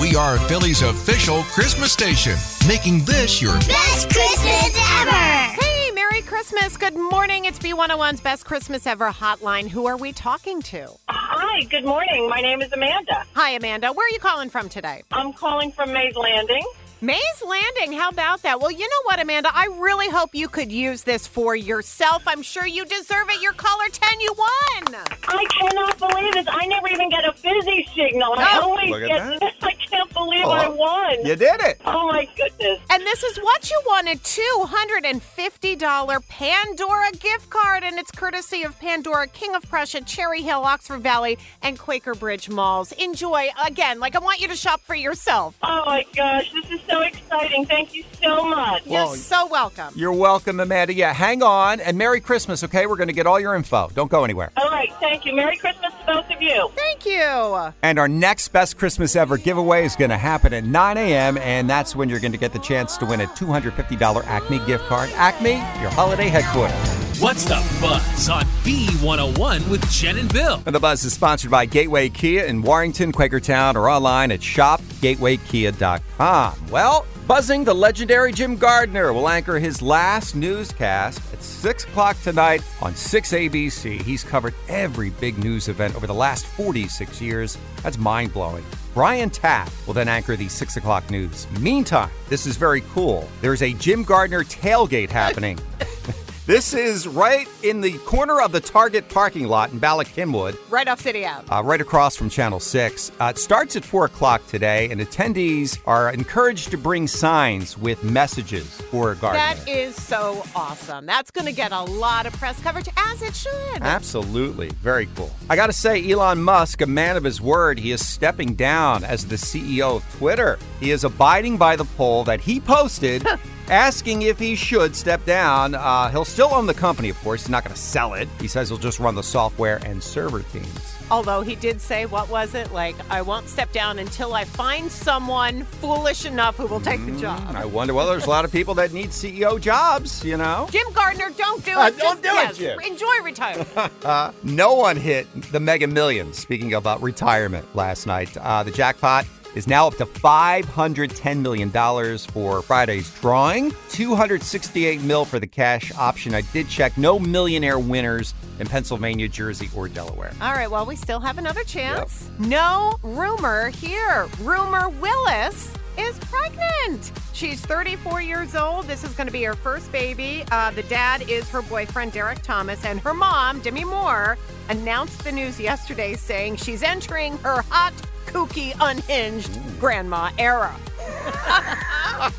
We 0.00 0.14
are 0.14 0.38
Philly's 0.40 0.82
official 0.82 1.42
Christmas 1.44 1.92
station, 1.92 2.34
making 2.68 3.04
this 3.04 3.40
your 3.40 3.54
Best 3.60 4.10
Christmas 4.10 4.76
ever! 5.00 5.10
Hey, 5.10 5.90
Merry 5.92 6.20
Christmas. 6.20 6.76
Good 6.76 6.94
morning. 6.94 7.46
It's 7.46 7.58
B101's 7.58 8.20
Best 8.20 8.44
Christmas 8.44 8.86
Ever 8.86 9.10
hotline. 9.10 9.68
Who 9.68 9.86
are 9.86 9.96
we 9.96 10.12
talking 10.12 10.60
to? 10.62 10.88
Hi, 11.08 11.64
good 11.64 11.84
morning. 11.84 12.28
My 12.28 12.40
name 12.40 12.60
is 12.60 12.70
Amanda. 12.72 13.24
Hi, 13.34 13.52
Amanda. 13.52 13.92
Where 13.92 14.06
are 14.06 14.10
you 14.10 14.20
calling 14.20 14.50
from 14.50 14.68
today? 14.68 15.02
I'm 15.12 15.32
calling 15.32 15.72
from 15.72 15.92
Mays 15.92 16.14
Landing. 16.14 16.64
Mays 17.04 17.20
Landing. 17.46 17.98
How 17.98 18.08
about 18.08 18.40
that? 18.42 18.60
Well, 18.60 18.70
you 18.70 18.78
know 18.88 19.02
what, 19.04 19.20
Amanda? 19.20 19.50
I 19.52 19.66
really 19.78 20.08
hope 20.08 20.34
you 20.34 20.48
could 20.48 20.72
use 20.72 21.02
this 21.02 21.26
for 21.26 21.54
yourself. 21.54 22.22
I'm 22.26 22.40
sure 22.40 22.66
you 22.66 22.86
deserve 22.86 23.28
it. 23.28 23.42
Your 23.42 23.52
caller 23.52 23.84
10, 23.92 24.20
you 24.20 24.34
won. 24.38 24.94
I 25.28 25.44
cannot 25.50 25.98
believe 25.98 26.32
this. 26.32 26.46
I 26.48 26.66
never 26.66 26.88
even 26.88 27.10
get 27.10 27.24
a 27.26 27.32
busy 27.42 27.86
signal. 27.94 28.34
I 28.38 28.58
Oh, 28.58 28.70
always 28.70 28.90
look 28.90 29.02
at 29.02 29.38
get. 29.38 29.54
I 29.62 29.74
can't 30.24 30.44
believe 30.44 30.46
I 30.46 30.66
Oh, 30.66 30.74
won. 30.76 31.26
You 31.26 31.36
did 31.36 31.60
it. 31.60 31.80
Oh 31.84 32.08
my 32.08 32.26
goodness. 32.36 32.80
And 32.90 33.02
this 33.02 33.22
is 33.22 33.36
what 33.38 33.70
you 33.70 33.80
won 33.86 34.08
a 34.08 34.14
$250 34.16 36.28
Pandora 36.28 37.10
gift 37.12 37.50
card, 37.50 37.84
and 37.84 37.98
it's 37.98 38.10
courtesy 38.10 38.62
of 38.62 38.78
Pandora, 38.78 39.26
King 39.28 39.54
of 39.54 39.62
Prussia, 39.68 40.00
Cherry 40.02 40.42
Hill, 40.42 40.64
Oxford 40.64 41.00
Valley, 41.00 41.38
and 41.62 41.78
Quaker 41.78 42.14
Bridge 42.14 42.48
malls. 42.48 42.92
Enjoy. 42.92 43.48
Again, 43.66 44.00
like 44.00 44.16
I 44.16 44.20
want 44.20 44.40
you 44.40 44.48
to 44.48 44.56
shop 44.56 44.80
for 44.80 44.94
yourself. 44.94 45.56
Oh 45.62 45.82
my 45.86 46.04
gosh, 46.16 46.50
this 46.52 46.70
is 46.70 46.80
so 46.88 47.00
exciting. 47.00 47.66
Thank 47.66 47.94
you 47.94 48.04
so 48.22 48.44
much. 48.44 48.86
You're 48.86 49.16
so 49.16 49.46
welcome. 49.46 49.92
You're 49.96 50.12
welcome, 50.12 50.60
Amanda. 50.60 50.94
Yeah, 50.94 51.12
hang 51.12 51.42
on. 51.42 51.80
And 51.80 51.98
Merry 51.98 52.20
Christmas, 52.20 52.64
okay? 52.64 52.86
We're 52.86 52.96
going 52.96 53.08
to 53.08 53.14
get 53.14 53.26
all 53.26 53.40
your 53.40 53.54
info. 53.54 53.90
Don't 53.94 54.10
go 54.10 54.24
anywhere. 54.24 54.50
All 54.56 54.70
right, 54.70 54.92
thank 55.00 55.24
you. 55.26 55.34
Merry 55.34 55.56
Christmas 55.56 55.92
to 55.92 56.04
both 56.06 56.30
of 56.30 56.40
you. 56.40 56.70
Thank 56.74 57.06
you. 57.06 57.72
And 57.82 57.98
our 57.98 58.08
next 58.08 58.48
Best 58.48 58.78
Christmas 58.78 59.16
Ever 59.16 59.36
giveaway 59.36 59.84
is 59.84 59.96
going 59.96 60.10
to 60.14 60.18
happen 60.18 60.54
at 60.54 60.64
9 60.64 60.96
a.m., 60.96 61.36
and 61.38 61.68
that's 61.68 61.94
when 61.94 62.08
you're 62.08 62.20
going 62.20 62.32
to 62.32 62.38
get 62.38 62.52
the 62.52 62.58
chance 62.58 62.96
to 62.98 63.06
win 63.06 63.20
a 63.20 63.26
$250 63.26 64.24
Acme 64.24 64.58
gift 64.66 64.84
card. 64.84 65.10
Acme, 65.14 65.54
your 65.80 65.90
holiday 65.90 66.28
headquarters. 66.28 66.74
What's 67.20 67.44
the 67.44 67.56
buzz 67.80 68.28
on 68.28 68.42
B101 68.64 69.70
with 69.70 69.88
Jen 69.90 70.18
and 70.18 70.32
Bill? 70.32 70.60
And 70.66 70.74
the 70.74 70.80
buzz 70.80 71.04
is 71.04 71.12
sponsored 71.12 71.50
by 71.50 71.64
Gateway 71.64 72.08
Kia 72.08 72.44
in 72.44 72.60
Warrington, 72.60 73.12
Quakertown, 73.12 73.76
or 73.76 73.88
online 73.88 74.32
at 74.32 74.40
shopgatewaykia.com. 74.40 76.70
Well, 76.70 77.06
buzzing, 77.28 77.62
the 77.64 77.74
legendary 77.74 78.32
Jim 78.32 78.56
Gardner 78.56 79.12
will 79.12 79.28
anchor 79.28 79.60
his 79.60 79.80
last 79.80 80.34
newscast 80.34 81.20
at 81.32 81.40
6 81.42 81.84
o'clock 81.84 82.20
tonight 82.22 82.64
on 82.82 82.94
6ABC. 82.94 84.02
He's 84.02 84.24
covered 84.24 84.54
every 84.68 85.10
big 85.10 85.38
news 85.38 85.68
event 85.68 85.94
over 85.94 86.08
the 86.08 86.14
last 86.14 86.46
46 86.46 87.20
years. 87.20 87.56
That's 87.82 87.96
mind 87.96 88.32
blowing. 88.32 88.64
Brian 88.94 89.28
Taff 89.28 89.86
will 89.88 89.94
then 89.94 90.06
anchor 90.06 90.36
the 90.36 90.48
6 90.48 90.76
o'clock 90.76 91.10
news. 91.10 91.50
Meantime, 91.58 92.10
this 92.28 92.46
is 92.46 92.56
very 92.56 92.80
cool. 92.92 93.28
There's 93.40 93.62
a 93.62 93.72
Jim 93.74 94.04
Gardner 94.04 94.44
tailgate 94.44 95.10
happening. 95.10 95.58
This 96.46 96.74
is 96.74 97.08
right 97.08 97.48
in 97.62 97.80
the 97.80 97.96
corner 98.00 98.38
of 98.42 98.52
the 98.52 98.60
Target 98.60 99.08
parking 99.08 99.48
lot 99.48 99.72
in 99.72 99.78
Bala 99.78 100.04
Cynwyd, 100.04 100.58
Right 100.70 100.86
off 100.86 101.00
City 101.00 101.24
Ave. 101.24 101.48
uh, 101.48 101.62
right 101.62 101.80
across 101.80 102.16
from 102.16 102.28
Channel 102.28 102.60
6. 102.60 103.12
Uh, 103.18 103.32
it 103.34 103.38
starts 103.38 103.76
at 103.76 103.82
4 103.84 104.04
o'clock 104.04 104.46
today, 104.46 104.90
and 104.90 105.00
attendees 105.00 105.78
are 105.86 106.12
encouraged 106.12 106.70
to 106.72 106.76
bring 106.76 107.06
signs 107.06 107.78
with 107.78 108.04
messages 108.04 108.78
for 108.90 109.14
Gardner. 109.14 109.38
That 109.38 109.66
is 109.66 109.96
so 109.96 110.44
awesome. 110.54 111.06
That's 111.06 111.30
going 111.30 111.46
to 111.46 111.52
get 111.52 111.72
a 111.72 111.80
lot 111.82 112.26
of 112.26 112.34
press 112.34 112.60
coverage, 112.60 112.90
as 112.94 113.22
it 113.22 113.34
should. 113.34 113.80
Absolutely. 113.80 114.68
Very 114.82 115.06
cool. 115.16 115.34
I 115.48 115.56
got 115.56 115.68
to 115.68 115.72
say, 115.72 116.10
Elon 116.12 116.42
Musk, 116.42 116.82
a 116.82 116.86
man 116.86 117.16
of 117.16 117.24
his 117.24 117.40
word, 117.40 117.78
he 117.78 117.90
is 117.90 118.06
stepping 118.06 118.54
down 118.54 119.02
as 119.02 119.24
the 119.24 119.36
CEO 119.36 119.96
of 119.96 120.16
Twitter. 120.18 120.58
He 120.78 120.90
is 120.90 121.04
abiding 121.04 121.56
by 121.56 121.76
the 121.76 121.86
poll 121.86 122.22
that 122.24 122.42
he 122.42 122.60
posted. 122.60 123.26
Asking 123.68 124.22
if 124.22 124.38
he 124.38 124.56
should 124.56 124.94
step 124.94 125.24
down. 125.24 125.74
Uh, 125.74 126.10
he'll 126.10 126.24
still 126.26 126.52
own 126.52 126.66
the 126.66 126.74
company, 126.74 127.08
of 127.08 127.18
course. 127.20 127.42
He's 127.42 127.48
not 127.50 127.64
going 127.64 127.74
to 127.74 127.80
sell 127.80 128.12
it. 128.14 128.28
He 128.40 128.46
says 128.46 128.68
he'll 128.68 128.76
just 128.78 129.00
run 129.00 129.14
the 129.14 129.22
software 129.22 129.80
and 129.86 130.02
server 130.02 130.42
teams. 130.42 130.94
Although 131.10 131.42
he 131.42 131.54
did 131.54 131.80
say, 131.80 132.06
what 132.06 132.28
was 132.30 132.54
it? 132.54 132.72
Like, 132.72 132.94
I 133.10 133.20
won't 133.22 133.48
step 133.48 133.72
down 133.72 133.98
until 133.98 134.32
I 134.34 134.44
find 134.44 134.90
someone 134.90 135.64
foolish 135.64 136.24
enough 136.24 136.56
who 136.56 136.66
will 136.66 136.80
take 136.80 137.04
the 137.04 137.12
job. 137.12 137.54
I 137.54 137.64
wonder, 137.66 137.92
well, 137.94 138.06
there's 138.08 138.24
a 138.26 138.30
lot 138.30 138.44
of 138.46 138.52
people 138.52 138.74
that 138.74 138.92
need 138.92 139.10
CEO 139.10 139.60
jobs, 139.60 140.24
you 140.24 140.36
know? 140.38 140.66
Jim 140.70 140.86
Gardner, 140.94 141.30
don't 141.36 141.62
do 141.64 141.72
it. 141.72 141.76
Uh, 141.76 141.90
don't 141.90 142.22
Just- 142.22 142.58
do 142.58 142.64
it, 142.64 142.76
Jim. 142.80 142.80
Enjoy 142.92 143.22
retirement. 143.22 143.68
Uh, 144.04 144.32
no 144.42 144.74
one 144.74 144.96
hit 144.96 145.26
the 145.50 145.58
mega 145.58 145.86
millions. 145.86 146.38
Speaking 146.38 146.74
about 146.74 147.02
retirement 147.02 147.66
last 147.74 148.06
night, 148.06 148.36
uh, 148.36 148.62
the 148.62 148.70
jackpot 148.70 149.24
is 149.54 149.66
now 149.66 149.86
up 149.86 149.96
to 149.96 150.06
$510 150.06 151.40
million 151.40 151.70
for 152.18 152.62
Friday's 152.62 153.12
drawing. 153.20 153.72
268 153.90 155.02
mil 155.02 155.24
for 155.24 155.38
the 155.38 155.46
cash 155.46 155.92
option. 155.96 156.34
I 156.34 156.40
did 156.40 156.68
check. 156.68 156.96
No 156.98 157.18
millionaire 157.18 157.78
winners 157.78 158.34
in 158.58 158.66
Pennsylvania, 158.66 159.28
Jersey, 159.28 159.70
or 159.74 159.88
Delaware. 159.88 160.32
All 160.40 160.52
right, 160.52 160.70
well, 160.70 160.86
we 160.86 160.96
still 160.96 161.20
have 161.20 161.38
another 161.38 161.64
chance. 161.64 162.30
No 162.38 162.98
rumor 163.02 163.70
here. 163.70 164.28
Rumor 164.40 164.88
Willis 164.88 165.72
is 165.98 166.18
pregnant. 166.20 167.12
She's 167.32 167.60
34 167.60 168.22
years 168.22 168.54
old. 168.54 168.86
This 168.86 169.04
is 169.04 169.12
going 169.14 169.26
to 169.26 169.32
be 169.32 169.42
her 169.44 169.54
first 169.54 169.90
baby. 169.92 170.44
Uh, 170.50 170.70
the 170.72 170.82
dad 170.84 171.28
is 171.28 171.48
her 171.50 171.62
boyfriend, 171.62 172.12
Derek 172.12 172.42
Thomas, 172.42 172.84
and 172.84 173.00
her 173.00 173.14
mom, 173.14 173.60
Demi 173.60 173.84
Moore, 173.84 174.36
announced 174.68 175.22
the 175.24 175.32
news 175.32 175.60
yesterday 175.60 176.14
saying 176.14 176.56
she's 176.56 176.82
entering 176.82 177.36
her 177.38 177.62
hot, 177.68 177.92
kooky, 178.34 178.74
unhinged 178.80 179.60
grandma 179.78 180.28
era. 180.38 180.74
I 180.98 182.32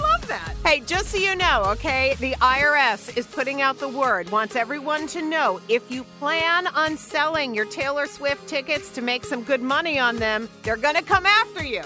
love 0.00 0.28
that. 0.28 0.54
Hey, 0.64 0.78
just 0.80 1.08
so 1.08 1.18
you 1.18 1.34
know, 1.34 1.64
okay, 1.72 2.14
the 2.20 2.34
IRS 2.34 3.16
is 3.16 3.26
putting 3.26 3.60
out 3.60 3.78
the 3.78 3.88
word, 3.88 4.30
wants 4.30 4.54
everyone 4.54 5.08
to 5.08 5.22
know 5.22 5.60
if 5.68 5.90
you 5.90 6.04
plan 6.20 6.68
on 6.68 6.96
selling 6.96 7.52
your 7.52 7.64
Taylor 7.66 8.06
Swift 8.06 8.46
tickets 8.46 8.90
to 8.90 9.02
make 9.02 9.24
some 9.24 9.42
good 9.42 9.60
money 9.60 9.98
on 9.98 10.16
them, 10.16 10.48
they're 10.62 10.76
going 10.76 10.94
to 10.94 11.02
come 11.02 11.26
after 11.26 11.64
you. 11.64 11.82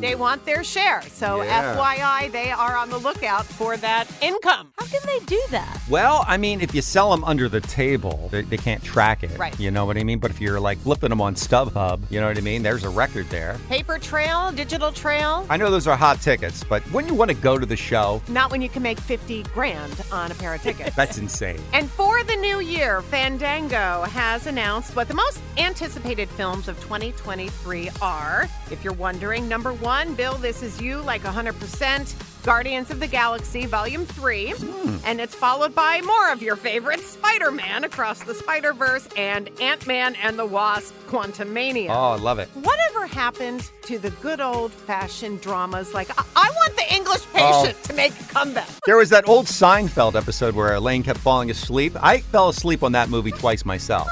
They 0.00 0.14
want 0.14 0.44
their 0.44 0.62
share. 0.64 1.02
So, 1.02 1.42
Yeah. 1.42 1.74
FYI, 1.76 2.30
they 2.32 2.50
are 2.50 2.76
on 2.76 2.90
the 2.90 2.98
lookout 2.98 3.44
for 3.46 3.76
that 3.78 4.06
income. 4.22 4.72
How 4.78 4.86
can 4.86 5.00
they 5.06 5.18
do 5.26 5.40
that? 5.50 5.80
Well, 5.88 6.24
I 6.28 6.36
mean, 6.36 6.60
if 6.60 6.74
you 6.74 6.82
sell 6.82 7.10
them 7.10 7.24
under 7.24 7.48
the 7.48 7.60
table, 7.60 8.28
they, 8.30 8.42
they 8.42 8.56
can't 8.56 8.82
track 8.82 9.22
it. 9.22 9.36
Right. 9.38 9.58
You 9.58 9.70
know 9.70 9.84
what 9.86 9.96
I 9.96 10.04
mean? 10.04 10.18
But 10.18 10.30
if 10.30 10.40
you're 10.40 10.60
like 10.60 10.78
flipping 10.78 11.10
them 11.10 11.20
on 11.20 11.34
StubHub, 11.34 12.00
you 12.10 12.20
know 12.20 12.28
what 12.28 12.38
I 12.38 12.40
mean? 12.40 12.62
There's 12.62 12.84
a 12.84 12.88
record 12.88 13.28
there. 13.30 13.56
Paper 13.68 13.98
trail, 13.98 14.52
digital 14.52 14.92
trail. 14.92 15.46
I 15.50 15.56
know 15.56 15.70
those 15.70 15.86
are 15.86 15.96
hot 15.96 16.20
tickets, 16.20 16.62
but 16.64 16.88
wouldn't 16.92 17.10
you 17.12 17.18
want 17.18 17.30
to 17.30 17.36
go 17.36 17.58
to 17.58 17.66
the 17.66 17.76
show? 17.76 18.22
Not 18.28 18.50
when 18.50 18.62
you 18.62 18.68
can 18.68 18.82
make 18.82 19.00
50 19.00 19.42
grand 19.54 20.00
on 20.12 20.30
a 20.30 20.34
pair 20.34 20.54
of 20.54 20.62
tickets. 20.62 20.94
That's 20.96 21.18
insane. 21.18 21.60
And 21.72 21.90
for 21.90 22.22
the 22.24 22.36
new 22.36 22.60
year, 22.60 23.02
Fandango 23.02 24.02
has 24.02 24.46
announced 24.46 24.94
what 24.94 25.08
the 25.08 25.14
most 25.14 25.40
anticipated 25.56 26.28
films 26.28 26.68
of 26.68 26.78
2023 26.80 27.90
are. 28.00 28.48
If 28.70 28.84
you're 28.84 28.92
wondering, 28.92 29.48
number 29.48 29.72
one, 29.72 29.87
Bill, 29.88 30.34
this 30.34 30.62
is 30.62 30.82
you, 30.82 30.98
like 31.00 31.22
100%. 31.22 32.42
Guardians 32.44 32.90
of 32.90 33.00
the 33.00 33.06
Galaxy, 33.06 33.64
Volume 33.64 34.04
3. 34.04 34.50
Hmm. 34.50 34.96
And 35.06 35.18
it's 35.18 35.34
followed 35.34 35.74
by 35.74 36.02
more 36.02 36.30
of 36.30 36.42
your 36.42 36.56
favorites 36.56 37.06
Spider 37.06 37.50
Man 37.50 37.84
Across 37.84 38.24
the 38.24 38.34
Spider 38.34 38.74
Verse 38.74 39.08
and 39.16 39.48
Ant 39.62 39.86
Man 39.86 40.14
and 40.16 40.38
the 40.38 40.44
Wasp, 40.44 40.94
Quantumania. 41.08 41.88
Oh, 41.88 42.12
I 42.12 42.16
love 42.16 42.38
it. 42.38 42.48
Whatever 42.54 43.06
happened 43.06 43.70
to 43.84 43.98
the 43.98 44.10
good 44.10 44.40
old 44.42 44.72
fashioned 44.72 45.40
dramas? 45.40 45.94
Like, 45.94 46.10
I, 46.18 46.24
I 46.36 46.50
want 46.50 46.76
the 46.76 46.94
English 46.94 47.22
Oh. 47.34 47.62
patient 47.62 47.82
to 47.84 47.92
make 47.94 48.12
a 48.20 48.24
comeback. 48.24 48.68
There 48.84 48.98
was 48.98 49.08
that 49.08 49.26
old 49.26 49.46
Seinfeld 49.46 50.16
episode 50.16 50.54
where 50.54 50.74
Elaine 50.74 51.02
kept 51.02 51.20
falling 51.20 51.50
asleep. 51.50 51.94
I 52.02 52.18
fell 52.20 52.50
asleep 52.50 52.82
on 52.82 52.92
that 52.92 53.08
movie 53.08 53.32
twice 53.32 53.64
myself. 53.64 54.06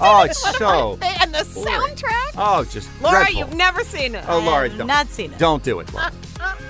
Oh, 0.00 0.22
it's 0.24 0.40
so. 0.58 0.98
And 1.02 1.32
the 1.34 1.38
soundtrack? 1.38 2.32
Oh, 2.36 2.64
just 2.64 2.88
Laura, 3.00 3.20
dreadful. 3.20 3.38
you've 3.38 3.54
never 3.54 3.82
seen 3.84 4.14
it. 4.14 4.24
Oh, 4.28 4.38
Laura, 4.40 4.68
don't. 4.68 4.86
Not 4.86 5.08
seen 5.08 5.32
it. 5.32 5.38
Don't 5.38 5.62
do 5.62 5.80
it, 5.80 5.92
Laura. 5.92 6.12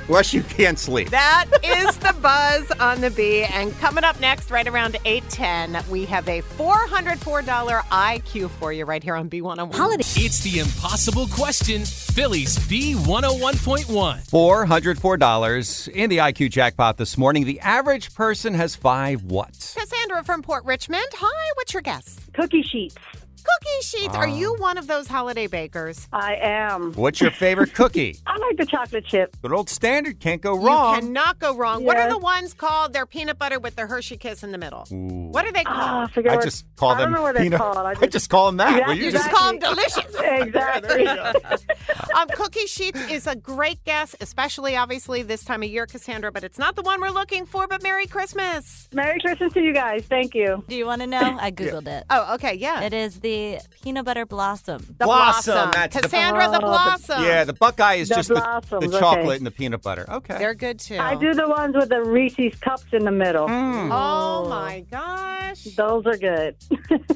Unless 0.08 0.32
you 0.32 0.42
can't 0.42 0.78
sleep. 0.78 1.10
That 1.10 1.46
is 1.64 1.96
the 1.98 2.14
buzz 2.22 2.70
on 2.78 3.00
the 3.00 3.10
bee. 3.10 3.42
And 3.44 3.76
coming 3.78 4.04
up 4.04 4.20
next, 4.20 4.50
right 4.50 4.66
around 4.66 4.96
810, 5.04 5.90
we 5.90 6.04
have 6.04 6.28
a 6.28 6.42
$404 6.42 7.44
IQ 7.44 8.50
for 8.50 8.72
you 8.72 8.84
right 8.84 9.02
here 9.02 9.16
on 9.16 9.28
B101. 9.28 9.74
Holiday. 9.74 10.04
It's 10.16 10.40
the 10.40 10.60
impossible 10.60 11.26
question. 11.28 11.84
Philly's 11.84 12.56
B101.1. 12.58 14.30
$404 14.30 15.88
in 15.88 16.10
the 16.10 16.18
IQ 16.18 16.50
jackpot 16.50 16.96
this 16.96 17.18
morning. 17.18 17.44
The 17.44 17.60
average 17.60 18.14
person 18.14 18.54
has 18.54 18.76
five 18.76 19.24
what? 19.24 19.74
Cassandra 19.76 20.22
from 20.24 20.42
Port 20.42 20.64
Richmond. 20.64 21.06
Hi, 21.14 21.52
what's 21.56 21.74
your 21.74 21.82
guess? 21.82 22.20
Cookie 22.34 22.62
sheets. 22.62 22.96
Cookie 23.44 23.82
sheets. 23.82 24.14
Are 24.14 24.26
Ah. 24.28 24.34
you 24.34 24.54
one 24.58 24.78
of 24.78 24.86
those 24.86 25.06
holiday 25.06 25.46
bakers? 25.46 26.08
I 26.12 26.36
am. 26.36 26.92
What's 26.94 27.20
your 27.20 27.30
favorite 27.30 27.74
cookie? 27.74 28.18
I 28.26 28.36
like 28.38 28.56
the 28.56 28.66
chocolate 28.66 29.04
chip. 29.06 29.36
Good 29.42 29.52
old 29.52 29.68
standard. 29.70 30.20
Can't 30.20 30.40
go 30.42 30.56
wrong. 30.58 30.94
You 30.96 31.00
cannot 31.02 31.38
go 31.38 31.56
wrong. 31.56 31.84
What 31.84 31.96
are 31.96 32.04
Yes. 32.08 32.12
the 32.12 32.18
ones 32.18 32.54
called? 32.54 32.92
They're 32.92 33.06
peanut 33.06 33.38
butter 33.38 33.58
with 33.58 33.76
the 33.76 33.86
Hershey 33.86 34.16
kiss 34.16 34.42
in 34.42 34.52
the 34.52 34.58
middle. 34.58 34.84
What 34.90 35.44
are 35.44 35.52
they 35.52 35.64
called? 35.64 35.78
Ah, 35.78 36.04
I 36.04 36.10
forget 36.10 36.32
I 36.32 36.36
what- 36.36 36.44
just 36.44 36.64
call 36.76 36.90
I 36.90 36.98
them. 36.98 37.04
don't 37.04 37.12
know 37.12 37.22
what 37.22 37.34
they're 37.34 37.44
peanut- 37.44 37.60
called. 37.60 37.76
I 37.78 37.90
I 37.90 37.94
just, 37.94 38.12
just 38.12 38.30
call 38.30 38.46
them 38.46 38.56
that. 38.58 38.76
Yeah, 38.78 38.86
Well, 38.88 38.96
you 38.96 39.04
you 39.06 39.10
just- 39.12 39.24
just 39.26 39.36
call 39.36 39.48
them 39.52 39.58
delicious. 39.58 40.14
exactly. 40.20 41.06
um, 42.16 42.28
cookie 42.28 42.66
sheets 42.66 43.00
is 43.10 43.26
a 43.26 43.36
great 43.36 43.82
guess, 43.84 44.14
especially 44.20 44.76
obviously 44.76 45.22
this 45.22 45.44
time 45.44 45.62
of 45.62 45.68
year, 45.68 45.86
Cassandra. 45.86 46.32
But 46.32 46.44
it's 46.44 46.58
not 46.58 46.76
the 46.76 46.82
one 46.82 47.00
we're 47.00 47.10
looking 47.10 47.46
for. 47.46 47.66
But 47.66 47.82
Merry 47.82 48.06
Christmas. 48.06 48.88
Merry 48.92 49.20
Christmas 49.20 49.52
to 49.54 49.60
you 49.60 49.72
guys. 49.74 50.04
Thank 50.08 50.34
you. 50.34 50.64
Do 50.68 50.76
you 50.76 50.86
want 50.86 51.00
to 51.02 51.06
know? 51.06 51.36
I 51.40 51.50
googled 51.50 51.86
it. 51.88 52.04
Oh, 52.10 52.34
okay, 52.34 52.54
yeah. 52.54 52.82
It 52.82 52.92
is 52.92 53.20
the 53.20 53.35
the 53.36 53.60
peanut 53.82 54.04
butter 54.04 54.26
blossom. 54.26 54.84
The 54.98 55.04
blossom. 55.04 55.70
That's 55.72 55.94
the- 55.96 56.02
Cassandra 56.02 56.44
the 56.44 56.48
Oh, 56.48 56.52
the- 56.52 56.58
blossom. 56.60 57.24
Yeah, 57.24 57.44
the 57.44 57.52
Buckeye 57.52 57.94
is 57.94 58.08
The 58.08 58.14
just 58.16 58.28
the, 58.28 58.34
blossoms, 58.36 58.90
the 58.92 58.98
chocolate 58.98 59.26
okay. 59.26 59.36
and 59.36 59.46
the 59.46 59.50
peanut 59.50 59.82
butter. 59.82 60.04
Okay. 60.08 60.38
They're 60.38 60.54
good 60.54 60.78
too. 60.78 60.98
I 60.98 61.14
do 61.16 61.34
the 61.34 61.48
ones 61.48 61.74
with 61.76 61.88
the 61.88 62.02
Reese's 62.02 62.54
cups 62.60 62.86
in 62.92 63.04
the 63.04 63.10
middle. 63.10 63.46
Mm. 63.48 63.90
Oh 63.92 64.48
my 64.48 64.80
gosh. 64.90 65.64
Those 65.76 66.06
are 66.06 66.16
good. 66.16 66.56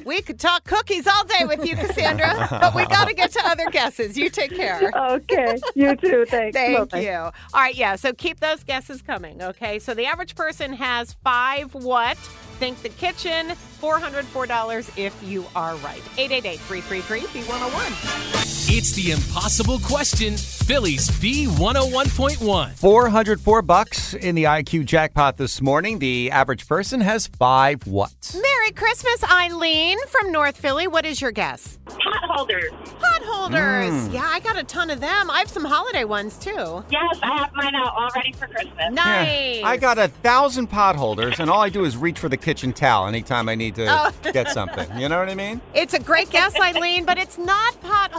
We 0.03 0.21
could 0.21 0.39
talk 0.39 0.63
cookies 0.65 1.05
all 1.07 1.23
day 1.25 1.45
with 1.45 1.63
you, 1.65 1.75
Cassandra, 1.75 2.47
but 2.49 2.73
we 2.75 2.85
got 2.87 3.07
to 3.07 3.13
get 3.13 3.31
to 3.33 3.39
other 3.45 3.65
guesses. 3.69 4.17
You 4.17 4.29
take 4.29 4.53
care. 4.53 4.91
okay. 4.95 5.57
You 5.75 5.95
too. 5.95 6.25
Thanks. 6.25 6.57
Thank 6.57 6.77
Bye-bye. 6.89 7.01
you. 7.01 7.11
All 7.11 7.31
right, 7.53 7.75
yeah. 7.75 7.95
So 7.95 8.11
keep 8.11 8.39
those 8.39 8.63
guesses 8.63 9.01
coming, 9.03 9.41
okay? 9.41 9.77
So 9.79 9.93
the 9.93 10.05
average 10.07 10.35
person 10.35 10.73
has 10.73 11.13
five 11.23 11.73
what? 11.75 12.17
Think 12.17 12.81
the 12.81 12.89
kitchen, 12.89 13.53
$404 13.81 14.97
if 14.97 15.23
you 15.23 15.45
are 15.55 15.75
right. 15.77 16.03
888 16.17 16.59
333 16.59 17.41
B101. 17.41 18.60
It's 18.73 18.93
the 18.93 19.11
impossible 19.11 19.79
question. 19.79 20.37
Philly's 20.37 21.09
B101.1. 21.09 22.71
404 22.75 23.61
bucks 23.63 24.13
in 24.13 24.33
the 24.33 24.45
IQ 24.45 24.85
jackpot 24.85 25.35
this 25.35 25.61
morning. 25.61 25.99
The 25.99 26.31
average 26.31 26.65
person 26.69 27.01
has 27.01 27.27
five 27.27 27.85
what? 27.85 28.13
Merry 28.33 28.71
Christmas, 28.71 29.25
Eileen 29.29 29.97
from 30.07 30.31
North 30.31 30.55
Philly. 30.55 30.87
What 30.87 31.05
is 31.05 31.19
your 31.19 31.31
guess? 31.33 31.77
Pot 31.85 31.97
holders. 32.29 32.71
Pot 33.01 33.21
holders. 33.25 33.91
Mm. 33.91 34.13
Yeah, 34.13 34.23
I 34.25 34.39
got 34.39 34.57
a 34.57 34.63
ton 34.63 34.89
of 34.89 35.01
them. 35.01 35.29
I 35.29 35.39
have 35.39 35.49
some 35.49 35.65
holiday 35.65 36.05
ones 36.05 36.37
too. 36.37 36.85
Yes, 36.89 37.19
I 37.21 37.39
have 37.39 37.53
mine 37.53 37.75
out 37.75 37.93
all 37.93 38.09
ready 38.15 38.31
for 38.31 38.47
Christmas. 38.47 38.93
Nice. 38.93 39.63
I 39.65 39.75
got 39.75 39.97
a 39.97 40.07
thousand 40.07 40.67
pot 40.67 40.95
holders, 40.95 41.41
and 41.41 41.49
all 41.49 41.59
I 41.61 41.67
do 41.67 41.83
is 41.83 41.97
reach 41.97 42.19
for 42.19 42.29
the 42.29 42.37
kitchen 42.37 42.71
towel 42.71 43.07
anytime 43.07 43.49
I 43.49 43.55
need 43.55 43.75
to 43.75 43.87
Oh. 43.89 44.31
get 44.31 44.47
something. 44.49 44.87
You 44.97 45.09
know 45.09 45.19
what 45.19 45.27
I 45.27 45.35
mean? 45.35 45.59
It's 45.73 45.93
a 45.93 45.99
great 45.99 46.29
guess, 46.29 46.57
Eileen, 46.57 47.03
but 47.03 47.17
it's 47.17 47.37
not 47.37 47.79
pot 47.81 48.13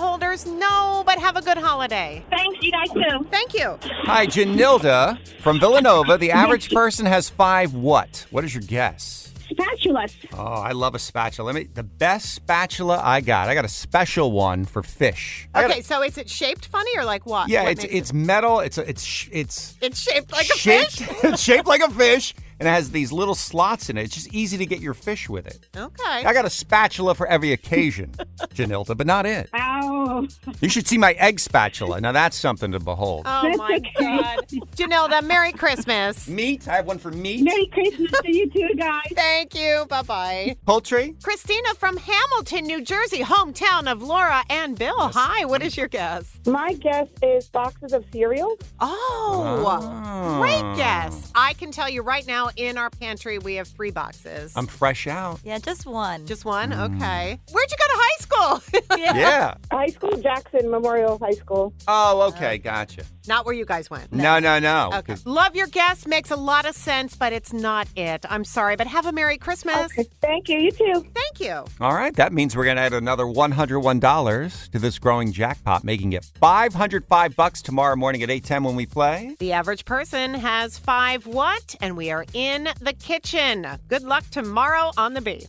holders. 0.45 0.61
No, 0.61 1.03
but 1.07 1.19
have 1.19 1.37
a 1.37 1.43
good 1.43 1.59
holiday. 1.59 2.25
Thanks, 2.31 2.59
you 2.63 2.73
guys 2.73 2.91
too. 2.91 3.27
Thank 3.31 3.55
you. 3.55 3.79
Hi, 4.05 4.27
Janilda 4.27 5.19
from 5.41 5.59
Villanova. 5.61 6.17
The 6.19 6.31
average 6.31 6.71
person 6.75 7.07
has 7.07 7.29
five 7.29 7.75
what? 7.75 8.27
What 8.31 8.45
is 8.45 8.55
your 8.55 8.63
guess? 8.63 9.21
Spatulas. 9.53 10.15
Oh, 10.33 10.45
I 10.63 10.73
love 10.73 10.95
a 10.95 10.99
spatula. 10.99 11.45
Let 11.47 11.55
me 11.55 11.65
the 11.65 11.83
best 11.83 12.35
spatula 12.35 12.99
I 13.03 13.21
got. 13.21 13.51
I 13.51 13.55
got 13.55 13.67
a 13.67 13.69
special 13.69 14.33
one 14.33 14.65
for 14.65 14.83
fish. 14.83 15.47
I 15.55 15.61
got 15.63 15.71
a- 15.71 15.73
Okay, 15.75 15.83
so 15.83 16.03
is 16.03 16.17
it 16.17 16.31
shaped 16.31 16.67
funny 16.69 16.91
or 16.97 17.05
like 17.05 17.27
what? 17.27 17.51
yeah, 17.51 17.65
What 17.65 17.73
it's 17.73 17.83
makes 17.83 17.95
it's 17.95 18.13
metal. 18.15 18.61
It's 18.61 18.79
a, 18.79 18.89
it's 18.89 19.03
sh- 19.03 19.29
it's 19.31 19.77
it's 19.83 19.99
shaped 20.01 20.33
like 20.33 20.47
a 20.49 20.57
shaped, 20.57 20.93
fish. 21.03 21.25
it's 21.25 21.43
shaped 21.49 21.67
like 21.67 21.83
a 21.83 21.91
fish, 21.91 22.35
and 22.59 22.69
it 22.69 22.71
has 22.71 22.91
these 22.91 23.13
little 23.13 23.35
slots 23.35 23.91
in 23.91 23.97
it. 23.99 24.05
It's 24.05 24.15
just 24.15 24.33
easy 24.33 24.57
to 24.59 24.67
get 24.67 24.81
your 24.81 24.95
fish 24.95 25.29
with 25.29 25.47
it. 25.47 25.69
Okay. 25.77 26.25
I 26.25 26.33
got 26.33 26.45
a 26.45 26.51
spatula 26.51 27.15
for 27.15 27.27
every 27.27 27.53
occasion, 27.53 28.11
Janilda, 28.55 28.97
but 28.97 29.07
not 29.07 29.27
it. 29.27 29.51
Ow. 29.55 30.27
You 30.61 30.69
should 30.69 30.87
see 30.87 30.99
my 30.99 31.13
egg 31.13 31.41
spatula. 31.41 32.01
Now 32.01 32.13
that's 32.13 32.37
something 32.37 32.73
to 32.73 32.81
behold. 32.81 33.25
Oh 33.27 33.43
That's 33.43 33.59
my 33.59 33.77
okay. 33.77 33.93
God. 33.99 34.47
Janelda, 34.77 35.23
Merry 35.23 35.53
Christmas. 35.53 36.29
Meat. 36.29 36.69
I 36.69 36.77
have 36.77 36.87
one 36.87 36.99
for 36.99 37.11
meat. 37.11 37.43
Merry 37.43 37.67
Christmas 37.67 38.11
to 38.23 38.37
you 38.37 38.51
too, 38.51 38.71
guys. 38.77 39.03
Thank 39.15 39.55
you. 39.55 39.87
Bye 39.89 40.03
bye. 40.03 40.57
Poultry. 40.67 41.15
Christina 41.23 41.75
from 41.79 41.97
Hamilton, 41.97 42.67
New 42.67 42.83
Jersey, 42.83 43.21
hometown 43.21 43.91
of 43.91 44.03
Laura 44.03 44.45
and 44.51 44.79
Bill. 44.79 44.95
Hi, 44.99 45.45
what 45.45 45.63
is 45.63 45.77
your 45.77 45.89
guess? 45.89 46.39
My 46.47 46.75
guess 46.75 47.09
is 47.23 47.49
boxes 47.49 47.93
of 47.93 48.05
cereal. 48.13 48.59
Oh, 48.81 50.39
great 50.41 50.63
ah. 50.63 50.75
guess. 50.77 51.33
I 51.35 51.55
can 51.55 51.71
tell 51.71 51.89
you 51.89 52.03
right 52.03 52.27
now 52.27 52.42
in 52.57 52.79
our 52.79 52.91
pantry 52.91 53.39
we 53.39 53.55
have 53.55 53.69
three 53.69 53.91
boxes. 53.91 54.53
I'm 54.57 54.67
fresh 54.67 55.07
out. 55.07 55.41
Yeah, 55.45 55.59
just 55.59 55.87
one. 55.87 56.27
Just 56.27 56.45
one? 56.45 56.71
Mm. 56.73 56.97
Okay. 56.97 57.39
Where'd 57.51 57.71
you 57.71 57.77
go 57.79 57.93
to 57.93 57.99
high 57.99 58.17
school? 58.19 58.63
Yeah. 58.99 59.55
High 59.71 59.89
school, 59.89 60.17
Jackson 60.19 60.71
Memorial 60.71 61.19
High 61.23 61.33
School. 61.33 61.73
Oh, 61.89 62.23
okay. 62.29 62.59
Gotcha. 62.59 63.03
Not 63.27 63.45
where 63.47 63.55
you 63.55 63.65
guys 63.65 63.89
went. 63.91 64.13
No, 64.13 64.39
no, 64.39 64.59
no. 64.59 64.91
Okay. 64.95 65.13
'Cause- 65.15 65.27
Love 65.27 65.55
your 65.57 65.67
guess. 65.67 66.07
Makes 66.07 66.31
a 66.31 66.37
lot 66.37 66.67
of 66.67 66.75
sense, 66.75 67.15
but 67.17 67.33
it's 67.33 67.53
not 67.53 67.89
it. 67.97 68.25
I'm 68.29 68.45
sorry, 68.45 68.77
but 68.77 68.87
have 68.87 69.07
a 69.07 69.13
Merry 69.13 69.39
Christmas. 69.39 69.91
Okay. 69.99 70.09
Thank 70.21 70.49
you. 70.49 70.59
You 70.59 70.71
too. 70.73 71.07
Thank 71.15 71.41
you. 71.41 71.65
All 71.81 71.95
right. 71.95 72.15
That 72.17 72.33
means 72.33 72.57
we're 72.57 72.65
going 72.65 72.77
to 72.77 72.83
add 72.83 72.93
another 72.93 73.25
$101 73.27 74.71
to 74.71 74.79
this 74.79 74.99
growing 74.99 75.33
jackpot, 75.33 75.85
making 75.85 76.13
it 76.13 76.25
505 76.41 77.37
bucks 77.37 77.63
tomorrow 77.63 77.97
morning 77.97 78.23
at 78.23 78.29
8:10 78.31 78.65
when 78.65 78.77
we 78.77 78.87
play. 78.87 79.37
The 79.39 79.53
average 79.53 79.85
person 79.85 80.35
has 80.35 80.79
five 80.79 81.27
what? 81.27 81.75
And 81.81 81.97
we 81.97 82.11
are 82.11 82.25
in 82.35 82.69
the 82.81 82.93
kitchen. 82.95 83.67
Good 83.89 84.03
luck 84.03 84.25
tomorrow 84.31 84.91
on 84.97 85.15
the 85.15 85.21
beat. 85.21 85.49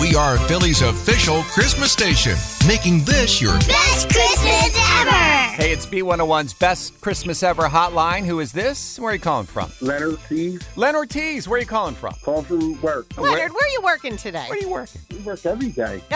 We 0.00 0.16
are 0.16 0.36
Philly's 0.48 0.82
official 0.82 1.42
Christmas 1.42 1.92
station, 1.92 2.34
making 2.66 3.04
this 3.04 3.40
your 3.40 3.52
Best 3.58 4.08
Christmas 4.10 4.74
ever! 5.00 5.10
Hey, 5.10 5.70
it's 5.70 5.86
B101's 5.86 6.54
best 6.54 6.98
Christmas 7.00 7.42
ever 7.44 7.64
hotline. 7.64 8.24
Who 8.24 8.40
is 8.40 8.50
this? 8.52 8.98
Where 8.98 9.10
are 9.10 9.14
you 9.14 9.20
calling 9.20 9.46
from? 9.46 9.70
Leonard 9.80 10.12
Ortiz. 10.12 10.60
Len 10.76 10.96
Ortiz. 10.96 11.46
Where 11.46 11.58
are 11.58 11.60
you 11.60 11.66
calling 11.68 11.94
from? 11.94 12.14
Calling 12.24 12.44
from 12.46 12.80
work. 12.80 13.06
Leonard, 13.16 13.52
where 13.52 13.64
are 13.64 13.70
you 13.70 13.80
working 13.84 14.16
today? 14.16 14.46
Where 14.48 14.58
are 14.58 14.62
you 14.62 14.70
working? 14.70 15.00
We 15.10 15.18
work 15.18 15.44
every 15.46 15.70
day. 15.70 16.02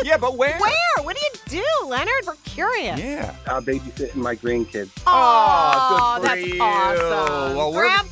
Oh, 0.00 0.04
Yeah, 0.04 0.16
but 0.16 0.36
where? 0.36 0.56
where? 0.58 1.04
What 1.04 1.16
do 1.16 1.22
you 1.56 1.62
do, 1.62 1.86
Leonard? 1.88 2.24
We're 2.24 2.34
curious. 2.44 2.98
Yeah. 3.00 3.34
I'm 3.48 3.64
babysitting 3.64 4.14
my 4.14 4.36
grandkids. 4.36 4.90
Oh, 5.08 6.18
good 6.22 6.28
for 6.30 6.36
that's 6.36 6.46
you. 6.54 6.60
awesome. 6.62 7.56
Well, 7.56 7.72
we're- 7.72 7.88
Grandpa 7.88 8.06
Leonard. 8.06 8.07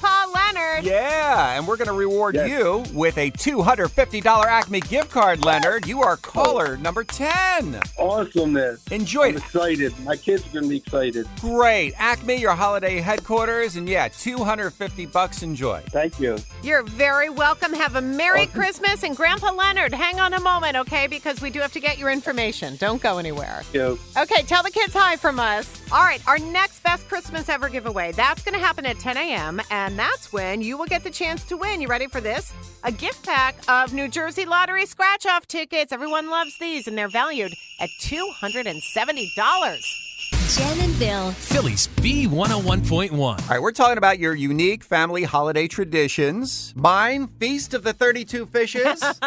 Yeah, 0.87 1.57
and 1.57 1.67
we're 1.67 1.77
going 1.77 1.89
to 1.89 1.93
reward 1.93 2.37
Yes. 2.37 2.49
you 2.49 2.85
with 2.95 3.19
a 3.19 3.33
$250 3.33 4.25
Acme 4.47 4.79
gift 4.81 5.11
card, 5.11 5.45
Leonard. 5.45 5.85
You 5.85 6.01
are 6.03 6.17
caller 6.17 6.77
oh. 6.79 6.83
number 6.83 7.03
10. 7.03 7.81
Awesomeness. 7.99 8.87
Enjoy 8.93 9.25
I'm 9.25 9.37
it. 9.37 9.39
excited. 9.39 9.99
My 10.05 10.15
kids 10.15 10.47
are 10.47 10.51
going 10.51 10.63
to 10.65 10.69
be 10.71 10.77
excited. 10.77 11.27
Great. 11.41 11.95
Acme, 11.99 12.37
your 12.37 12.53
holiday 12.53 13.01
headquarters, 13.01 13.75
and 13.75 13.89
yeah, 13.89 14.07
250 14.09 15.07
bucks. 15.07 15.43
Enjoy. 15.43 15.83
Thank 15.89 16.21
you. 16.21 16.39
You're 16.63 16.85
very 16.85 17.31
welcome. 17.31 17.73
Have 17.73 17.97
a 17.97 18.01
Merry 18.01 18.47
Christmas. 18.47 19.03
And 19.03 19.17
Grandpa 19.17 19.53
Leonard, 19.53 19.93
hang 19.93 20.21
on 20.21 20.35
a 20.35 20.41
moment, 20.41 20.77
okay? 20.77 21.09
Because 21.09 21.41
we 21.41 21.51
do 21.51 21.59
have 21.59 21.73
to 21.73 21.81
get 21.81 21.99
your 21.99 22.11
information. 22.13 22.77
Don't 22.77 23.03
go 23.03 23.19
anywhere. 23.19 23.63
Thank 23.65 23.75
you. 23.75 23.99
Okay, 24.17 24.43
tell 24.43 24.63
the 24.63 24.71
kids 24.71 24.95
hi 24.95 25.17
from 25.17 25.41
us. 25.41 25.83
All 25.91 26.05
right, 26.05 26.25
our 26.29 26.39
next 26.39 26.83
Best 26.85 27.09
Christmas 27.09 27.49
Ever 27.49 27.69
giveaway. 27.69 28.13
That's 28.13 28.43
going 28.45 28.55
to 28.55 28.65
happen 28.65 28.87
at 28.87 28.99
10 29.01 29.17
a.m., 29.17 29.61
and 29.71 29.99
that's 29.99 30.33
when 30.33 30.63
you 30.63 30.76
will 30.77 30.87
get 30.87 31.05
the 31.05 31.11
chance 31.11 31.45
to 31.45 31.57
win. 31.57 31.81
You 31.81 31.89
ready 31.89 32.07
for 32.07 32.21
this? 32.21 32.53
A 32.85 32.93
gift 32.93 33.25
pack 33.25 33.57
of 33.69 33.93
New 33.93 34.09
Jersey 34.09 34.45
Lottery 34.45 34.87
scratch 34.87 35.27
off 35.27 35.47
tickets. 35.47 35.93
Everyone 35.93 36.31
loves 36.31 36.59
these, 36.59 36.87
and 36.87 36.97
they're 36.97 37.09
valued 37.09 37.55
at 37.81 37.91
$270. 38.01 40.06
Jen 40.49 40.81
and 40.81 40.99
Bill. 40.99 41.33
Philly's 41.33 41.89
B101.1. 41.89 43.19
All 43.21 43.37
right, 43.49 43.61
we're 43.61 43.73
talking 43.73 43.99
about 43.99 44.21
your 44.21 44.33
unique 44.33 44.85
family 44.85 45.25
holiday 45.25 45.67
traditions. 45.67 46.73
Mine, 46.77 47.27
Feast 47.27 47.75
of 47.75 47.83
the 47.83 47.93
32 47.93 48.47
Fishes. 48.47 49.03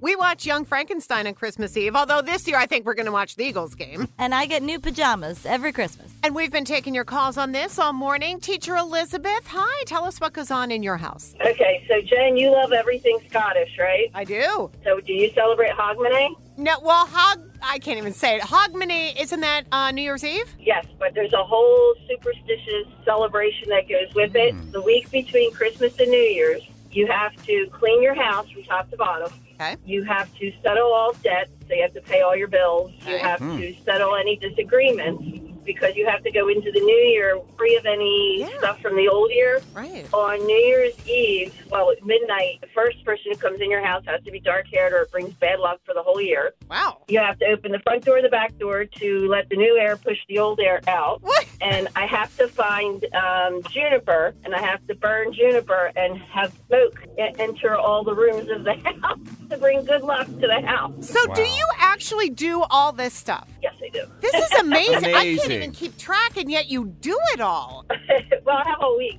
We 0.00 0.16
watch 0.16 0.44
Young 0.44 0.64
Frankenstein 0.64 1.26
on 1.28 1.34
Christmas 1.34 1.76
Eve, 1.76 1.94
although 1.94 2.22
this 2.22 2.48
year 2.48 2.56
I 2.56 2.66
think 2.66 2.84
we're 2.84 2.94
going 2.94 3.06
to 3.06 3.12
watch 3.12 3.36
the 3.36 3.44
Eagles 3.44 3.74
game. 3.74 4.08
And 4.18 4.34
I 4.34 4.46
get 4.46 4.62
new 4.62 4.78
pajamas 4.78 5.44
every 5.46 5.72
Christmas. 5.72 6.12
And 6.22 6.34
we've 6.34 6.50
been 6.50 6.64
taking 6.64 6.94
your 6.94 7.04
calls 7.04 7.36
on 7.36 7.52
this 7.52 7.78
all 7.78 7.92
morning. 7.92 8.40
Teacher 8.40 8.76
Elizabeth, 8.76 9.46
hi. 9.46 9.84
Tell 9.84 10.04
us 10.04 10.20
what 10.20 10.32
goes 10.32 10.50
on 10.50 10.70
in 10.70 10.82
your 10.82 10.96
house. 10.96 11.34
Okay, 11.40 11.84
so 11.88 12.00
Jen, 12.02 12.36
you 12.36 12.50
love 12.50 12.72
everything 12.72 13.18
Scottish, 13.28 13.78
right? 13.78 14.10
I 14.14 14.24
do. 14.24 14.70
So 14.84 15.00
do 15.00 15.12
you 15.12 15.30
celebrate 15.32 15.70
Hogmanay? 15.72 16.34
No, 16.56 16.78
well, 16.82 17.06
Hog, 17.06 17.40
I 17.62 17.78
can't 17.78 17.98
even 17.98 18.12
say 18.12 18.36
it. 18.36 18.42
Hogmanay, 18.42 19.18
isn't 19.20 19.40
that 19.40 19.64
uh, 19.72 19.90
New 19.90 20.02
Year's 20.02 20.22
Eve? 20.24 20.54
Yes, 20.60 20.84
but 20.98 21.14
there's 21.14 21.32
a 21.32 21.42
whole 21.42 21.94
superstitious 22.08 22.86
celebration 23.04 23.68
that 23.70 23.88
goes 23.88 24.14
with 24.14 24.34
it. 24.34 24.54
The 24.72 24.82
week 24.82 25.10
between 25.10 25.52
Christmas 25.52 25.98
and 25.98 26.10
New 26.10 26.16
Year's, 26.16 26.62
you 26.90 27.06
have 27.06 27.34
to 27.46 27.68
clean 27.72 28.02
your 28.02 28.14
house 28.14 28.50
from 28.50 28.64
top 28.64 28.90
to 28.90 28.96
bottom. 28.96 29.32
Okay. 29.54 29.76
You 29.86 30.02
have 30.04 30.32
to 30.38 30.52
settle 30.62 30.92
all 30.92 31.12
debts, 31.22 31.50
so 31.68 31.74
you 31.74 31.82
have 31.82 31.94
to 31.94 32.00
pay 32.02 32.20
all 32.20 32.36
your 32.36 32.48
bills. 32.48 32.92
You 33.06 33.16
have 33.18 33.38
Hmm. 33.40 33.58
to 33.58 33.74
settle 33.84 34.14
any 34.16 34.36
disagreements 34.36 35.22
because 35.64 35.94
you 35.96 36.06
have 36.06 36.22
to 36.24 36.30
go 36.30 36.48
into 36.48 36.70
the 36.72 36.80
new 36.80 36.96
year 36.96 37.38
free 37.56 37.76
of 37.76 37.86
any 37.86 38.40
Yeah. 38.40 38.58
stuff 38.58 38.80
from 38.80 38.96
the 38.96 39.08
old 39.08 39.30
year. 39.30 39.62
Right. 39.74 40.06
On 40.12 40.38
New 40.46 40.56
Year's 40.56 40.94
Eve, 41.08 41.54
well, 41.70 41.90
at 41.90 42.04
midnight, 42.04 42.60
the 42.60 42.66
first 42.74 43.04
person 43.04 43.32
who 43.32 43.36
comes 43.38 43.60
in 43.60 43.70
your 43.70 43.82
house 43.84 44.02
has 44.06 44.22
to 44.24 44.30
be 44.30 44.40
dark 44.40 44.66
haired 44.72 44.92
or 44.92 45.02
it 45.02 45.10
brings 45.12 45.32
bad 45.34 45.58
luck 45.60 45.80
for 45.84 45.94
the 45.94 46.02
whole 46.02 46.20
year. 46.20 46.52
Wow. 46.70 46.98
You 47.08 47.18
have 47.20 47.38
to 47.38 47.46
open 47.46 47.72
the 47.72 47.78
front 47.80 48.04
door 48.04 48.16
and 48.16 48.24
the 48.24 48.28
back 48.30 48.56
door 48.58 48.84
to 48.84 49.28
let 49.28 49.48
the 49.48 49.56
new 49.56 49.76
air 49.78 49.96
push 49.96 50.18
the 50.28 50.38
old 50.38 50.60
air 50.60 50.80
out. 50.88 51.22
What? 51.22 51.46
And 51.62 51.86
I 51.94 52.06
have 52.06 52.36
to 52.38 52.48
find 52.48 53.04
um, 53.14 53.62
juniper 53.70 54.34
and 54.44 54.52
I 54.52 54.60
have 54.60 54.84
to 54.88 54.96
burn 54.96 55.32
juniper 55.32 55.92
and 55.94 56.18
have 56.18 56.52
smoke 56.66 57.00
enter 57.16 57.76
all 57.76 58.02
the 58.02 58.14
rooms 58.14 58.50
of 58.50 58.64
the 58.64 58.74
house 59.00 59.18
to 59.48 59.56
bring 59.58 59.84
good 59.84 60.02
luck 60.02 60.26
to 60.26 60.46
the 60.48 60.60
house. 60.66 61.08
So, 61.08 61.24
do 61.34 61.42
you 61.42 61.66
actually 61.78 62.30
do 62.30 62.62
all 62.68 62.90
this 62.90 63.14
stuff? 63.14 63.46
Yes, 63.62 63.74
I 63.84 63.90
do. 63.90 64.02
This 64.20 64.34
is 64.34 64.52
amazing. 64.58 65.14
I 65.14 65.36
can't 65.36 65.40
Amazing. 65.56 65.62
even 65.62 65.74
keep 65.74 65.96
track, 65.98 66.36
and 66.36 66.50
yet 66.50 66.68
you 66.70 66.86
do 67.00 67.18
it 67.34 67.40
all. 67.40 67.84
well, 68.44 68.56
I 68.56 68.68
have 68.68 68.78
a 68.82 68.94
week. 68.96 69.18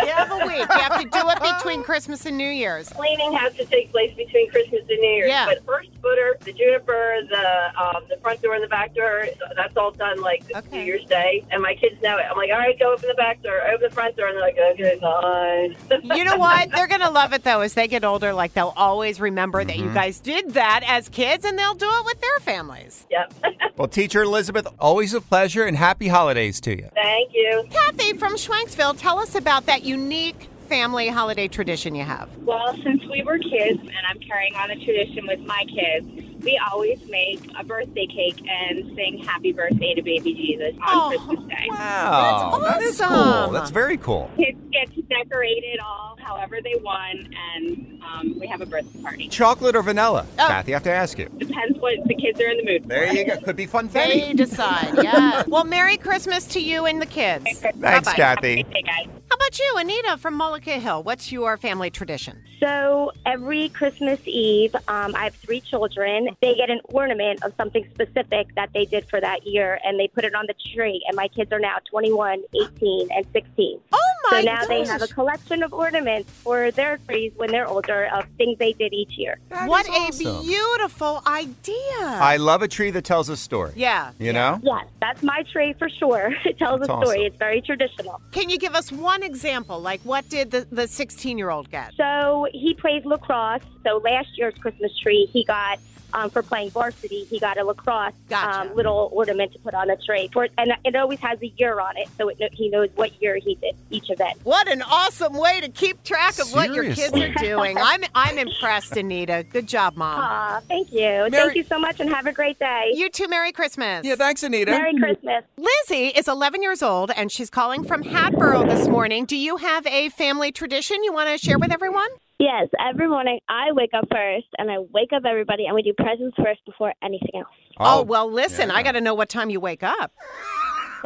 You 0.00 0.06
have 0.06 0.30
a 0.30 0.46
week. 0.46 0.58
You 0.58 0.78
have 0.78 1.00
to 1.00 1.08
do 1.08 1.28
it 1.28 1.40
between 1.56 1.82
Christmas 1.82 2.24
and 2.26 2.36
New 2.38 2.48
Year's. 2.50 2.88
Cleaning 2.90 3.32
has 3.34 3.54
to 3.56 3.64
take 3.64 3.90
place 3.90 4.12
between 4.14 4.50
Christmas 4.50 4.80
and 4.88 4.98
New 5.00 5.08
Year's. 5.08 5.28
Yeah. 5.28 5.46
But 5.46 5.64
first 5.64 5.90
footer, 6.02 6.38
the 6.40 6.52
juniper, 6.52 7.16
the 7.28 7.80
um, 7.80 8.04
the 8.08 8.16
front 8.22 8.40
door 8.42 8.54
and 8.54 8.62
the 8.64 8.68
back 8.68 8.94
door, 8.94 9.26
that's 9.56 9.76
all 9.76 9.90
done 9.92 10.20
like 10.22 10.44
New 10.72 10.80
Year's 10.80 11.04
Day. 11.06 11.44
And 11.50 11.62
my 11.62 11.74
kids 11.74 12.00
know 12.02 12.16
it. 12.18 12.24
I'm 12.30 12.36
like, 12.36 12.50
all 12.50 12.58
right, 12.58 12.78
go 12.78 12.92
open 12.92 13.08
the 13.08 13.14
back 13.14 13.42
door, 13.42 13.60
open 13.68 13.88
the 13.88 13.94
front 13.94 14.16
door, 14.16 14.26
and 14.28 14.36
they're 14.36 14.42
like, 14.42 14.58
okay, 14.58 14.98
fine. 15.00 15.76
You 16.16 16.24
know 16.24 16.36
what? 16.36 16.70
They're 16.72 16.86
going 16.88 17.00
to 17.02 17.10
love 17.10 17.32
it 17.32 17.44
though 17.44 17.60
as 17.60 17.74
they 17.74 17.86
get 17.88 18.04
older. 18.04 18.32
Like 18.32 18.54
they'll 18.54 18.72
always 18.76 19.20
remember 19.20 19.64
that 19.64 19.76
you 19.76 19.84
Mhm. 19.86 19.94
guys 19.94 20.20
did 20.20 20.50
that 20.54 20.82
as 20.86 21.08
kids 21.08 21.44
and 21.44 21.58
they'll 21.58 21.74
do 21.74 21.88
it 21.88 22.04
with 22.04 22.20
their 22.20 22.38
families. 22.40 23.06
Yep. 23.10 23.34
Well, 23.76 23.88
teacher 23.88 24.22
Elizabeth, 24.22 24.66
always 24.78 25.14
a 25.14 25.22
pleasure 25.22 25.64
and 25.70 25.76
happy 25.76 26.08
holidays 26.08 26.60
to 26.60 26.76
you. 26.76 26.88
Thank 26.94 27.30
you. 27.32 27.64
Kathy 27.70 28.14
from 28.14 28.34
Schwenksville, 28.34 28.98
tell 28.98 29.20
us 29.20 29.36
about 29.36 29.66
that 29.66 29.84
unique 29.84 30.48
family 30.68 31.06
holiday 31.06 31.46
tradition 31.46 31.94
you 31.94 32.02
have. 32.02 32.28
Well, 32.38 32.76
since 32.82 33.04
we 33.08 33.22
were 33.22 33.38
kids, 33.38 33.78
and 33.78 34.02
I'm 34.08 34.18
carrying 34.18 34.56
on 34.56 34.70
the 34.70 34.84
tradition 34.84 35.28
with 35.28 35.38
my 35.46 35.64
kids, 35.72 36.08
we 36.42 36.60
always 36.70 36.98
make 37.08 37.40
a 37.58 37.64
birthday 37.64 38.06
cake 38.06 38.42
and 38.48 38.94
sing 38.96 39.18
happy 39.24 39.52
birthday 39.52 39.94
to 39.94 40.02
baby 40.02 40.34
Jesus 40.34 40.74
on 40.82 40.88
Oh, 40.88 41.08
Christmas 41.26 41.48
Day. 41.48 41.66
Wow, 41.68 42.60
that 42.62 42.82
is 42.82 43.00
cool. 43.00 43.50
That's 43.50 43.70
very 43.70 43.96
cool. 43.96 44.30
Kids 44.36 44.58
get 44.72 44.92
to 44.94 45.02
decorate 45.02 45.64
it 45.64 45.80
all 45.80 46.16
however 46.22 46.58
they 46.62 46.74
want, 46.82 47.34
and 47.54 48.00
um, 48.02 48.38
we 48.38 48.46
have 48.46 48.60
a 48.60 48.66
birthday 48.66 49.02
party. 49.02 49.28
Chocolate 49.28 49.74
or 49.74 49.82
vanilla? 49.82 50.26
Oh. 50.38 50.46
Kathy, 50.46 50.72
I 50.72 50.76
have 50.76 50.82
to 50.84 50.92
ask 50.92 51.18
you. 51.18 51.28
Depends 51.38 51.78
what 51.78 51.96
the 52.06 52.14
kids 52.14 52.40
are 52.40 52.48
in 52.48 52.58
the 52.58 52.64
mood 52.64 52.82
for. 52.82 52.88
There 52.88 53.12
you 53.12 53.26
go. 53.26 53.40
Could 53.40 53.56
be 53.56 53.66
fun 53.66 53.88
They 53.88 54.32
decide, 54.34 54.94
yeah. 55.02 55.42
Well, 55.48 55.64
Merry 55.64 55.96
Christmas 55.96 56.44
to 56.48 56.60
you 56.60 56.86
and 56.86 57.00
the 57.02 57.06
kids. 57.06 57.44
Thanks, 57.44 57.78
Bye-bye. 57.78 58.12
Kathy. 58.12 58.64
Hey, 58.70 58.82
guys. 58.82 59.08
How 59.30 59.36
about 59.36 59.58
you, 59.60 59.74
Anita 59.76 60.16
from 60.18 60.36
Mullica 60.36 60.80
Hill? 60.80 61.04
What's 61.04 61.30
your 61.30 61.56
family 61.56 61.88
tradition? 61.88 62.42
So 62.58 63.12
every 63.24 63.68
Christmas 63.68 64.18
Eve, 64.26 64.74
um, 64.88 65.14
I 65.14 65.24
have 65.24 65.36
three 65.36 65.60
children. 65.60 66.30
They 66.42 66.56
get 66.56 66.68
an 66.68 66.80
ornament 66.86 67.44
of 67.44 67.54
something 67.56 67.86
specific 67.94 68.52
that 68.56 68.72
they 68.74 68.86
did 68.86 69.08
for 69.08 69.20
that 69.20 69.46
year, 69.46 69.78
and 69.84 70.00
they 70.00 70.08
put 70.08 70.24
it 70.24 70.34
on 70.34 70.46
the 70.48 70.54
tree. 70.74 71.04
And 71.06 71.14
my 71.16 71.28
kids 71.28 71.52
are 71.52 71.60
now 71.60 71.76
21, 71.88 72.42
18, 72.60 73.08
and 73.12 73.24
16. 73.32 73.80
Oh 73.92 74.09
my 74.30 74.40
So 74.40 74.44
now 74.44 74.64
they 74.66 74.84
have 74.86 75.02
a 75.02 75.06
collection 75.08 75.62
of 75.62 75.72
ornaments 75.72 76.30
for 76.42 76.70
their 76.70 76.98
trees 77.08 77.32
when 77.36 77.50
they're 77.50 77.66
older 77.68 78.08
of 78.12 78.24
things 78.38 78.58
they 78.58 78.72
did 78.72 78.92
each 78.92 79.16
year. 79.16 79.38
what 79.66 79.86
a 79.88 79.92
awesome. 79.92 80.42
beautiful 80.42 81.22
idea. 81.26 81.74
I 82.00 82.36
love 82.36 82.62
a 82.62 82.68
tree 82.68 82.90
that 82.90 83.04
tells 83.04 83.28
a 83.28 83.36
story. 83.36 83.72
yeah. 83.76 84.12
You 84.18 84.32
know? 84.32 84.60
Yes, 84.62 84.86
that's 85.00 85.22
my 85.22 85.42
tree 85.52 85.72
for 85.78 85.88
sure. 85.88 86.34
It 86.44 86.58
tells 86.58 86.80
That's 86.80 86.90
a 86.90 86.92
story. 86.92 87.18
awesome. 87.18 87.26
It's 87.26 87.36
very 87.36 87.60
traditional. 87.60 88.20
Can 88.32 88.50
you 88.50 88.58
give 88.58 88.74
us 88.74 88.90
one 88.90 89.22
example? 89.22 89.78
Like, 89.80 90.00
what 90.02 90.28
did 90.28 90.50
the, 90.50 90.66
the 90.70 90.86
16 90.88 91.38
year 91.38 91.50
old 91.50 91.70
get? 91.70 91.94
So 91.96 92.46
he 92.52 92.74
plays 92.74 93.04
lacrosse. 93.04 93.62
So 93.84 93.98
last 93.98 94.36
year's 94.36 94.54
Christmas 94.54 94.96
tree, 94.98 95.28
he 95.32 95.44
got 95.44 95.78
um, 96.12 96.30
for 96.30 96.42
playing 96.42 96.70
varsity. 96.70 97.24
He 97.24 97.38
got 97.38 97.58
a 97.58 97.64
lacrosse 97.64 98.12
um, 98.32 98.74
little 98.74 99.10
ornament 99.12 99.52
to 99.52 99.58
put 99.58 99.74
on 99.74 99.88
the 99.88 99.96
tree, 99.96 100.28
for, 100.32 100.48
and 100.58 100.72
it 100.84 100.96
always 100.96 101.20
has 101.20 101.40
a 101.42 101.48
year 101.56 101.80
on 101.80 101.96
it, 101.96 102.08
so 102.18 102.28
it, 102.28 102.38
he 102.52 102.68
knows 102.68 102.90
what 102.94 103.20
year 103.22 103.36
he 103.36 103.54
did 103.56 103.76
each 103.90 104.10
event. 104.10 104.38
What 104.44 104.68
an 104.68 104.82
awesome 104.82 105.34
way 105.34 105.60
to 105.60 105.68
keep 105.68 106.02
track 106.04 106.38
of 106.38 106.52
what 106.52 106.72
your 106.74 106.92
kids 106.94 107.14
are 107.14 107.34
doing. 107.34 107.76
I'm 107.78 108.04
I'm 108.14 108.38
impressed, 108.38 108.96
Anita. 108.96 109.44
Good 109.48 109.66
job, 109.66 109.96
Mom. 109.96 110.20
Aw, 110.20 110.60
thank 110.68 110.92
you. 110.92 111.28
Thank 111.30 111.54
you 111.54 111.64
so 111.64 111.78
much, 111.78 112.00
and 112.00 112.10
have 112.10 112.26
a 112.26 112.32
great 112.32 112.58
day. 112.58 112.92
You 112.94 113.08
too. 113.08 113.28
Merry 113.28 113.52
Christmas. 113.52 114.04
Yeah, 114.04 114.16
thanks, 114.16 114.42
Anita. 114.42 114.72
Merry 114.72 114.96
Christmas. 114.98 115.44
Lizzie 115.56 116.08
is 116.08 116.26
11 116.26 116.62
years 116.62 116.82
old 116.82 117.10
and 117.16 117.30
she's 117.30 117.50
calling 117.50 117.84
from 117.84 118.02
Hatboro 118.02 118.64
this 118.66 118.88
morning. 118.88 119.24
Do 119.24 119.36
you 119.36 119.56
have 119.56 119.86
a 119.86 120.08
family 120.10 120.52
tradition 120.52 121.04
you 121.04 121.12
want 121.12 121.28
to 121.28 121.38
share 121.38 121.58
with 121.58 121.72
everyone? 121.72 122.08
Yes, 122.40 122.68
every 122.80 123.06
morning 123.06 123.38
I 123.50 123.70
wake 123.72 123.90
up 123.94 124.06
first 124.10 124.46
and 124.56 124.70
I 124.70 124.78
wake 124.94 125.12
up 125.14 125.24
everybody 125.28 125.66
and 125.66 125.74
we 125.74 125.82
do 125.82 125.92
presents 125.92 126.34
first 126.42 126.64
before 126.64 126.94
anything 127.02 127.32
else. 127.34 127.48
Oh, 127.76 127.98
oh 127.98 128.02
well, 128.02 128.32
listen, 128.32 128.70
I 128.70 128.82
got 128.82 128.92
to 128.92 129.02
know 129.02 129.12
what 129.12 129.28
time 129.28 129.50
you 129.50 129.60
wake 129.60 129.82
up. 129.82 130.12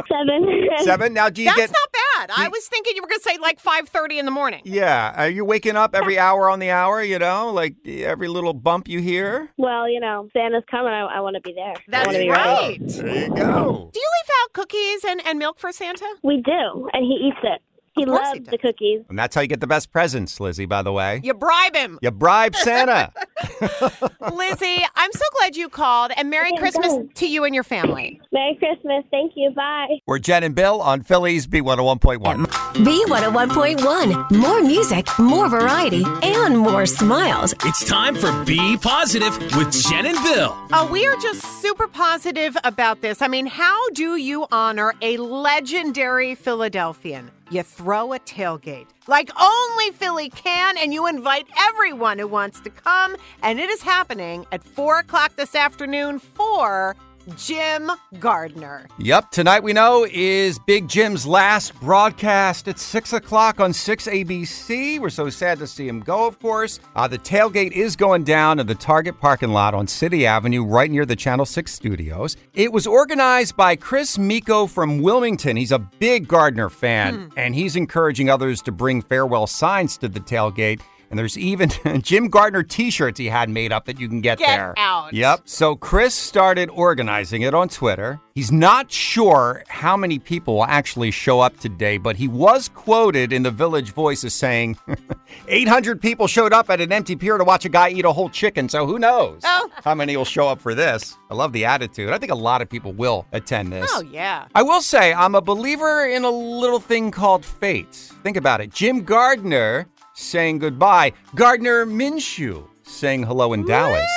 Seven. 0.08 0.68
Seven? 0.84 1.12
Now, 1.12 1.28
do 1.30 1.42
you 1.42 1.48
That's 1.48 1.58
get. 1.58 1.70
not 1.70 2.28
bad. 2.28 2.30
I 2.36 2.48
was 2.48 2.68
thinking 2.68 2.94
you 2.94 3.02
were 3.02 3.08
going 3.08 3.18
to 3.18 3.28
say 3.28 3.38
like 3.38 3.60
5:30 3.60 4.20
in 4.20 4.26
the 4.26 4.30
morning. 4.30 4.62
Yeah. 4.64 5.12
Are 5.16 5.28
you 5.28 5.44
waking 5.44 5.74
up 5.76 5.96
every 5.96 6.20
hour 6.20 6.48
on 6.48 6.60
the 6.60 6.70
hour, 6.70 7.02
you 7.02 7.18
know? 7.18 7.50
Like 7.52 7.74
every 7.84 8.28
little 8.28 8.54
bump 8.54 8.86
you 8.86 9.00
hear? 9.00 9.50
Well, 9.56 9.88
you 9.88 9.98
know, 9.98 10.28
Santa's 10.32 10.62
coming. 10.70 10.92
I, 10.92 11.00
I 11.00 11.20
want 11.20 11.34
to 11.34 11.40
be 11.40 11.52
there. 11.52 11.74
That's 11.88 12.16
be 12.16 12.28
right. 12.28 12.78
ready. 12.78 12.84
There 12.86 13.24
you 13.24 13.34
go. 13.34 13.90
Do 13.92 14.00
you 14.00 14.10
leave 14.22 14.30
out 14.42 14.52
cookies 14.52 15.04
and, 15.04 15.20
and 15.26 15.38
milk 15.40 15.58
for 15.58 15.72
Santa? 15.72 16.06
We 16.22 16.42
do, 16.44 16.88
and 16.92 17.04
he 17.04 17.28
eats 17.28 17.40
it. 17.42 17.60
He 17.94 18.04
course 18.04 18.20
loves 18.20 18.48
the 18.48 18.59
cookies. 18.59 19.02
And 19.09 19.18
that's 19.18 19.35
how 19.35 19.40
you 19.42 19.46
get 19.46 19.61
the 19.61 19.66
best 19.66 19.92
presents, 19.92 20.40
Lizzie, 20.40 20.66
by 20.66 20.83
the 20.83 20.92
way. 20.92 21.20
You 21.22 21.33
bribe 21.35 21.76
him. 21.76 21.98
You 22.02 22.11
bribe 22.11 22.57
Santa. 22.57 23.12
Lizzie, 24.33 24.85
I'm 24.96 25.12
so 25.12 25.24
glad 25.38 25.54
you 25.57 25.68
called 25.68 26.11
and 26.16 26.28
Merry 26.28 26.50
Okay, 26.50 26.59
Christmas 26.59 26.88
thanks. 26.92 27.20
to 27.20 27.26
you 27.28 27.44
and 27.44 27.54
your 27.54 27.62
family. 27.64 28.20
Merry 28.33 28.57
Christmas. 28.57 29.04
Thank 29.11 29.33
you. 29.37 29.50
Bye. 29.50 29.98
We're 30.07 30.18
Jen 30.18 30.42
and 30.42 30.54
Bill 30.54 30.80
on 30.80 31.02
Philly's 31.02 31.46
B101.1. 31.46 32.46
B101.1. 32.48 34.30
More 34.33 34.62
music, 34.62 35.07
more 35.18 35.48
variety, 35.48 36.04
and 36.22 36.59
more 36.59 36.87
smiles. 36.87 37.54
It's 37.64 37.85
time 37.85 38.16
for 38.16 38.33
Be 38.44 38.76
Positive 38.76 39.37
with 39.57 39.72
Jen 39.88 40.07
and 40.07 40.18
Bill. 40.24 40.57
Uh, 40.72 40.88
we 40.90 41.07
are 41.07 41.16
just 41.16 41.42
super 41.62 41.87
positive 41.87 42.57
about 42.64 43.02
this. 43.02 43.22
I 43.22 43.28
mean, 43.28 43.46
how 43.46 43.88
do 43.90 44.16
you 44.16 44.46
honor 44.50 44.94
a 45.00 45.16
legendary 45.18 46.35
Philadelphian? 46.35 47.30
You 47.54 47.62
throw 47.62 48.12
a 48.12 48.18
tailgate 48.18 48.88
like 49.06 49.30
only 49.40 49.92
Philly 49.92 50.28
can, 50.28 50.76
and 50.76 50.92
you 50.92 51.06
invite 51.06 51.46
everyone 51.56 52.18
who 52.18 52.26
wants 52.26 52.58
to 52.62 52.70
come. 52.70 53.14
And 53.44 53.60
it 53.60 53.70
is 53.70 53.80
happening 53.80 54.44
at 54.50 54.64
4 54.64 54.98
o'clock 54.98 55.36
this 55.36 55.54
afternoon 55.54 56.18
for 56.18 56.96
Jim 57.37 57.90
Gardner. 58.18 58.87
Yep, 58.98 59.30
tonight 59.30 59.62
we 59.62 59.72
know 59.72 60.06
is 60.10 60.58
Big 60.58 60.88
Jim's 60.88 61.26
last 61.26 61.78
broadcast 61.80 62.68
at 62.68 62.78
6 62.78 63.12
o'clock 63.12 63.60
on 63.60 63.72
6 63.72 64.06
ABC. 64.06 64.98
We're 64.98 65.10
so 65.10 65.30
sad 65.30 65.58
to 65.58 65.66
see 65.66 65.88
him 65.88 66.00
go, 66.00 66.26
of 66.26 66.38
course. 66.38 66.80
Uh, 66.94 67.08
the 67.08 67.18
tailgate 67.18 67.72
is 67.72 67.96
going 67.96 68.24
down 68.24 68.58
in 68.60 68.66
the 68.66 68.74
Target 68.74 69.20
parking 69.20 69.50
lot 69.50 69.74
on 69.74 69.87
City 69.87 70.26
Avenue, 70.26 70.64
right 70.64 70.90
near 70.90 71.06
the 71.06 71.16
Channel 71.16 71.46
6 71.46 71.72
studios. 71.72 72.37
It 72.54 72.72
was 72.72 72.87
organized 72.87 73.56
by 73.56 73.76
Chris 73.76 74.18
Miko 74.18 74.66
from 74.66 75.00
Wilmington. 75.00 75.56
He's 75.56 75.72
a 75.72 75.78
big 75.78 76.28
Gardner 76.28 76.70
fan, 76.70 77.30
and 77.37 77.54
he's 77.54 77.76
encouraging 77.76 78.30
others 78.30 78.62
to 78.62 78.72
bring 78.72 79.02
farewell 79.02 79.46
signs 79.46 79.96
to 79.98 80.08
the 80.08 80.20
tailgate. 80.20 80.80
And 81.14 81.18
there's 81.20 81.38
even 81.38 81.70
Jim 82.03 82.27
Gardner 82.27 82.64
t 82.64 82.90
shirts 82.90 83.20
he 83.20 83.27
had 83.27 83.48
made 83.48 83.70
up 83.70 83.85
that 83.85 84.00
you 84.00 84.09
can 84.09 84.20
get, 84.20 84.38
Get 84.38 84.48
there. 84.48 84.74
out. 84.77 85.12
Yep. 85.14 85.42
So 85.44 85.77
Chris 85.77 86.12
started 86.12 86.68
organizing 86.70 87.42
it 87.42 87.55
on 87.55 87.68
Twitter. 87.68 88.18
He's 88.35 88.50
not 88.50 88.90
sure 88.90 89.62
how 89.68 89.96
many 89.96 90.18
people 90.18 90.55
will 90.57 90.64
actually 90.64 91.12
show 91.12 91.38
up 91.38 91.57
today, 91.61 91.98
but 91.98 92.16
he 92.16 92.27
was 92.27 92.68
quoted 92.68 93.33
in 93.33 93.44
the 93.44 93.53
Village 93.53 93.92
Voice 93.92 94.24
as 94.24 94.35
saying 94.35 94.77
800 95.46 96.03
people 96.03 96.27
showed 96.27 96.53
up 96.53 96.68
at 96.68 96.81
an 96.81 96.90
empty 96.90 97.14
pier 97.14 97.38
to 97.38 97.44
watch 97.44 97.64
a 97.64 97.68
guy 97.68 97.90
eat 97.90 98.05
a 98.05 98.12
whole 98.12 98.29
chicken. 98.29 98.68
So 98.68 98.85
who 98.85 98.98
knows 98.98 99.42
Oh. 99.44 99.70
how 99.85 99.94
many 99.94 100.16
will 100.16 100.24
show 100.24 100.48
up 100.48 100.61
for 100.61 100.74
this? 100.74 101.16
I 101.31 101.35
love 101.35 101.53
the 101.53 101.64
attitude. 101.64 102.11
I 102.11 102.18
think 102.18 102.33
a 102.33 102.37
lot 102.37 102.61
of 102.61 102.68
people 102.68 102.92
will 102.92 103.24
attend 103.31 103.72
this. 103.72 103.88
Oh, 103.94 104.03
yeah. 104.03 104.46
I 104.53 104.64
will 104.64 104.81
say, 104.81 105.14
I'm 105.14 105.37
a 105.37 105.40
believer 105.40 106.05
in 106.05 106.24
a 106.24 106.31
little 106.31 106.81
thing 106.81 107.12
called 107.12 107.44
fate. 107.44 108.11
Think 108.24 108.37
about 108.37 108.61
it. 108.61 108.72
Jim 108.72 109.05
Gardner 109.05 109.87
saying 110.14 110.59
goodbye, 110.59 111.12
Gardner 111.35 111.85
Minshew 111.87 112.66
saying 112.85 113.24
hello 113.24 113.53
in 113.53 113.64
Dallas. 113.66 114.11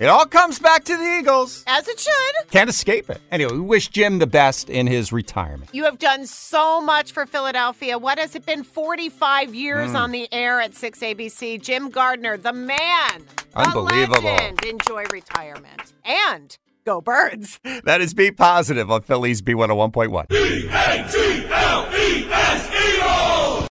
It 0.00 0.06
all 0.06 0.26
comes 0.26 0.58
back 0.58 0.82
to 0.84 0.96
the 0.96 1.18
Eagles. 1.20 1.62
As 1.66 1.86
it 1.86 2.00
should. 2.00 2.50
Can't 2.50 2.68
escape 2.68 3.08
it. 3.08 3.20
Anyway, 3.30 3.52
we 3.52 3.60
wish 3.60 3.88
Jim 3.88 4.18
the 4.18 4.26
best 4.26 4.68
in 4.68 4.86
his 4.88 5.12
retirement. 5.12 5.70
You 5.72 5.84
have 5.84 5.98
done 5.98 6.26
so 6.26 6.80
much 6.80 7.12
for 7.12 7.24
Philadelphia. 7.24 7.98
What 7.98 8.18
has 8.18 8.34
it 8.34 8.44
been? 8.44 8.64
45 8.64 9.54
years 9.54 9.90
Mm. 9.92 10.00
on 10.00 10.10
the 10.10 10.32
air 10.32 10.60
at 10.60 10.74
6 10.74 10.98
ABC. 11.02 11.58
Jim 11.58 11.88
Gardner, 11.88 12.36
the 12.36 12.52
man. 12.52 12.78
the 13.16 13.44
Unbelievable. 13.54 14.22
legend. 14.22 14.64
Enjoy 14.64 15.04
retirement. 15.12 15.92
And 16.04 16.56
go 16.84 17.00
birds. 17.00 17.60
That 17.84 18.00
is 18.00 18.12
Be 18.12 18.32
Positive 18.32 18.90
on 18.90 19.02
Philly's 19.02 19.40
B101.1. 19.42 20.26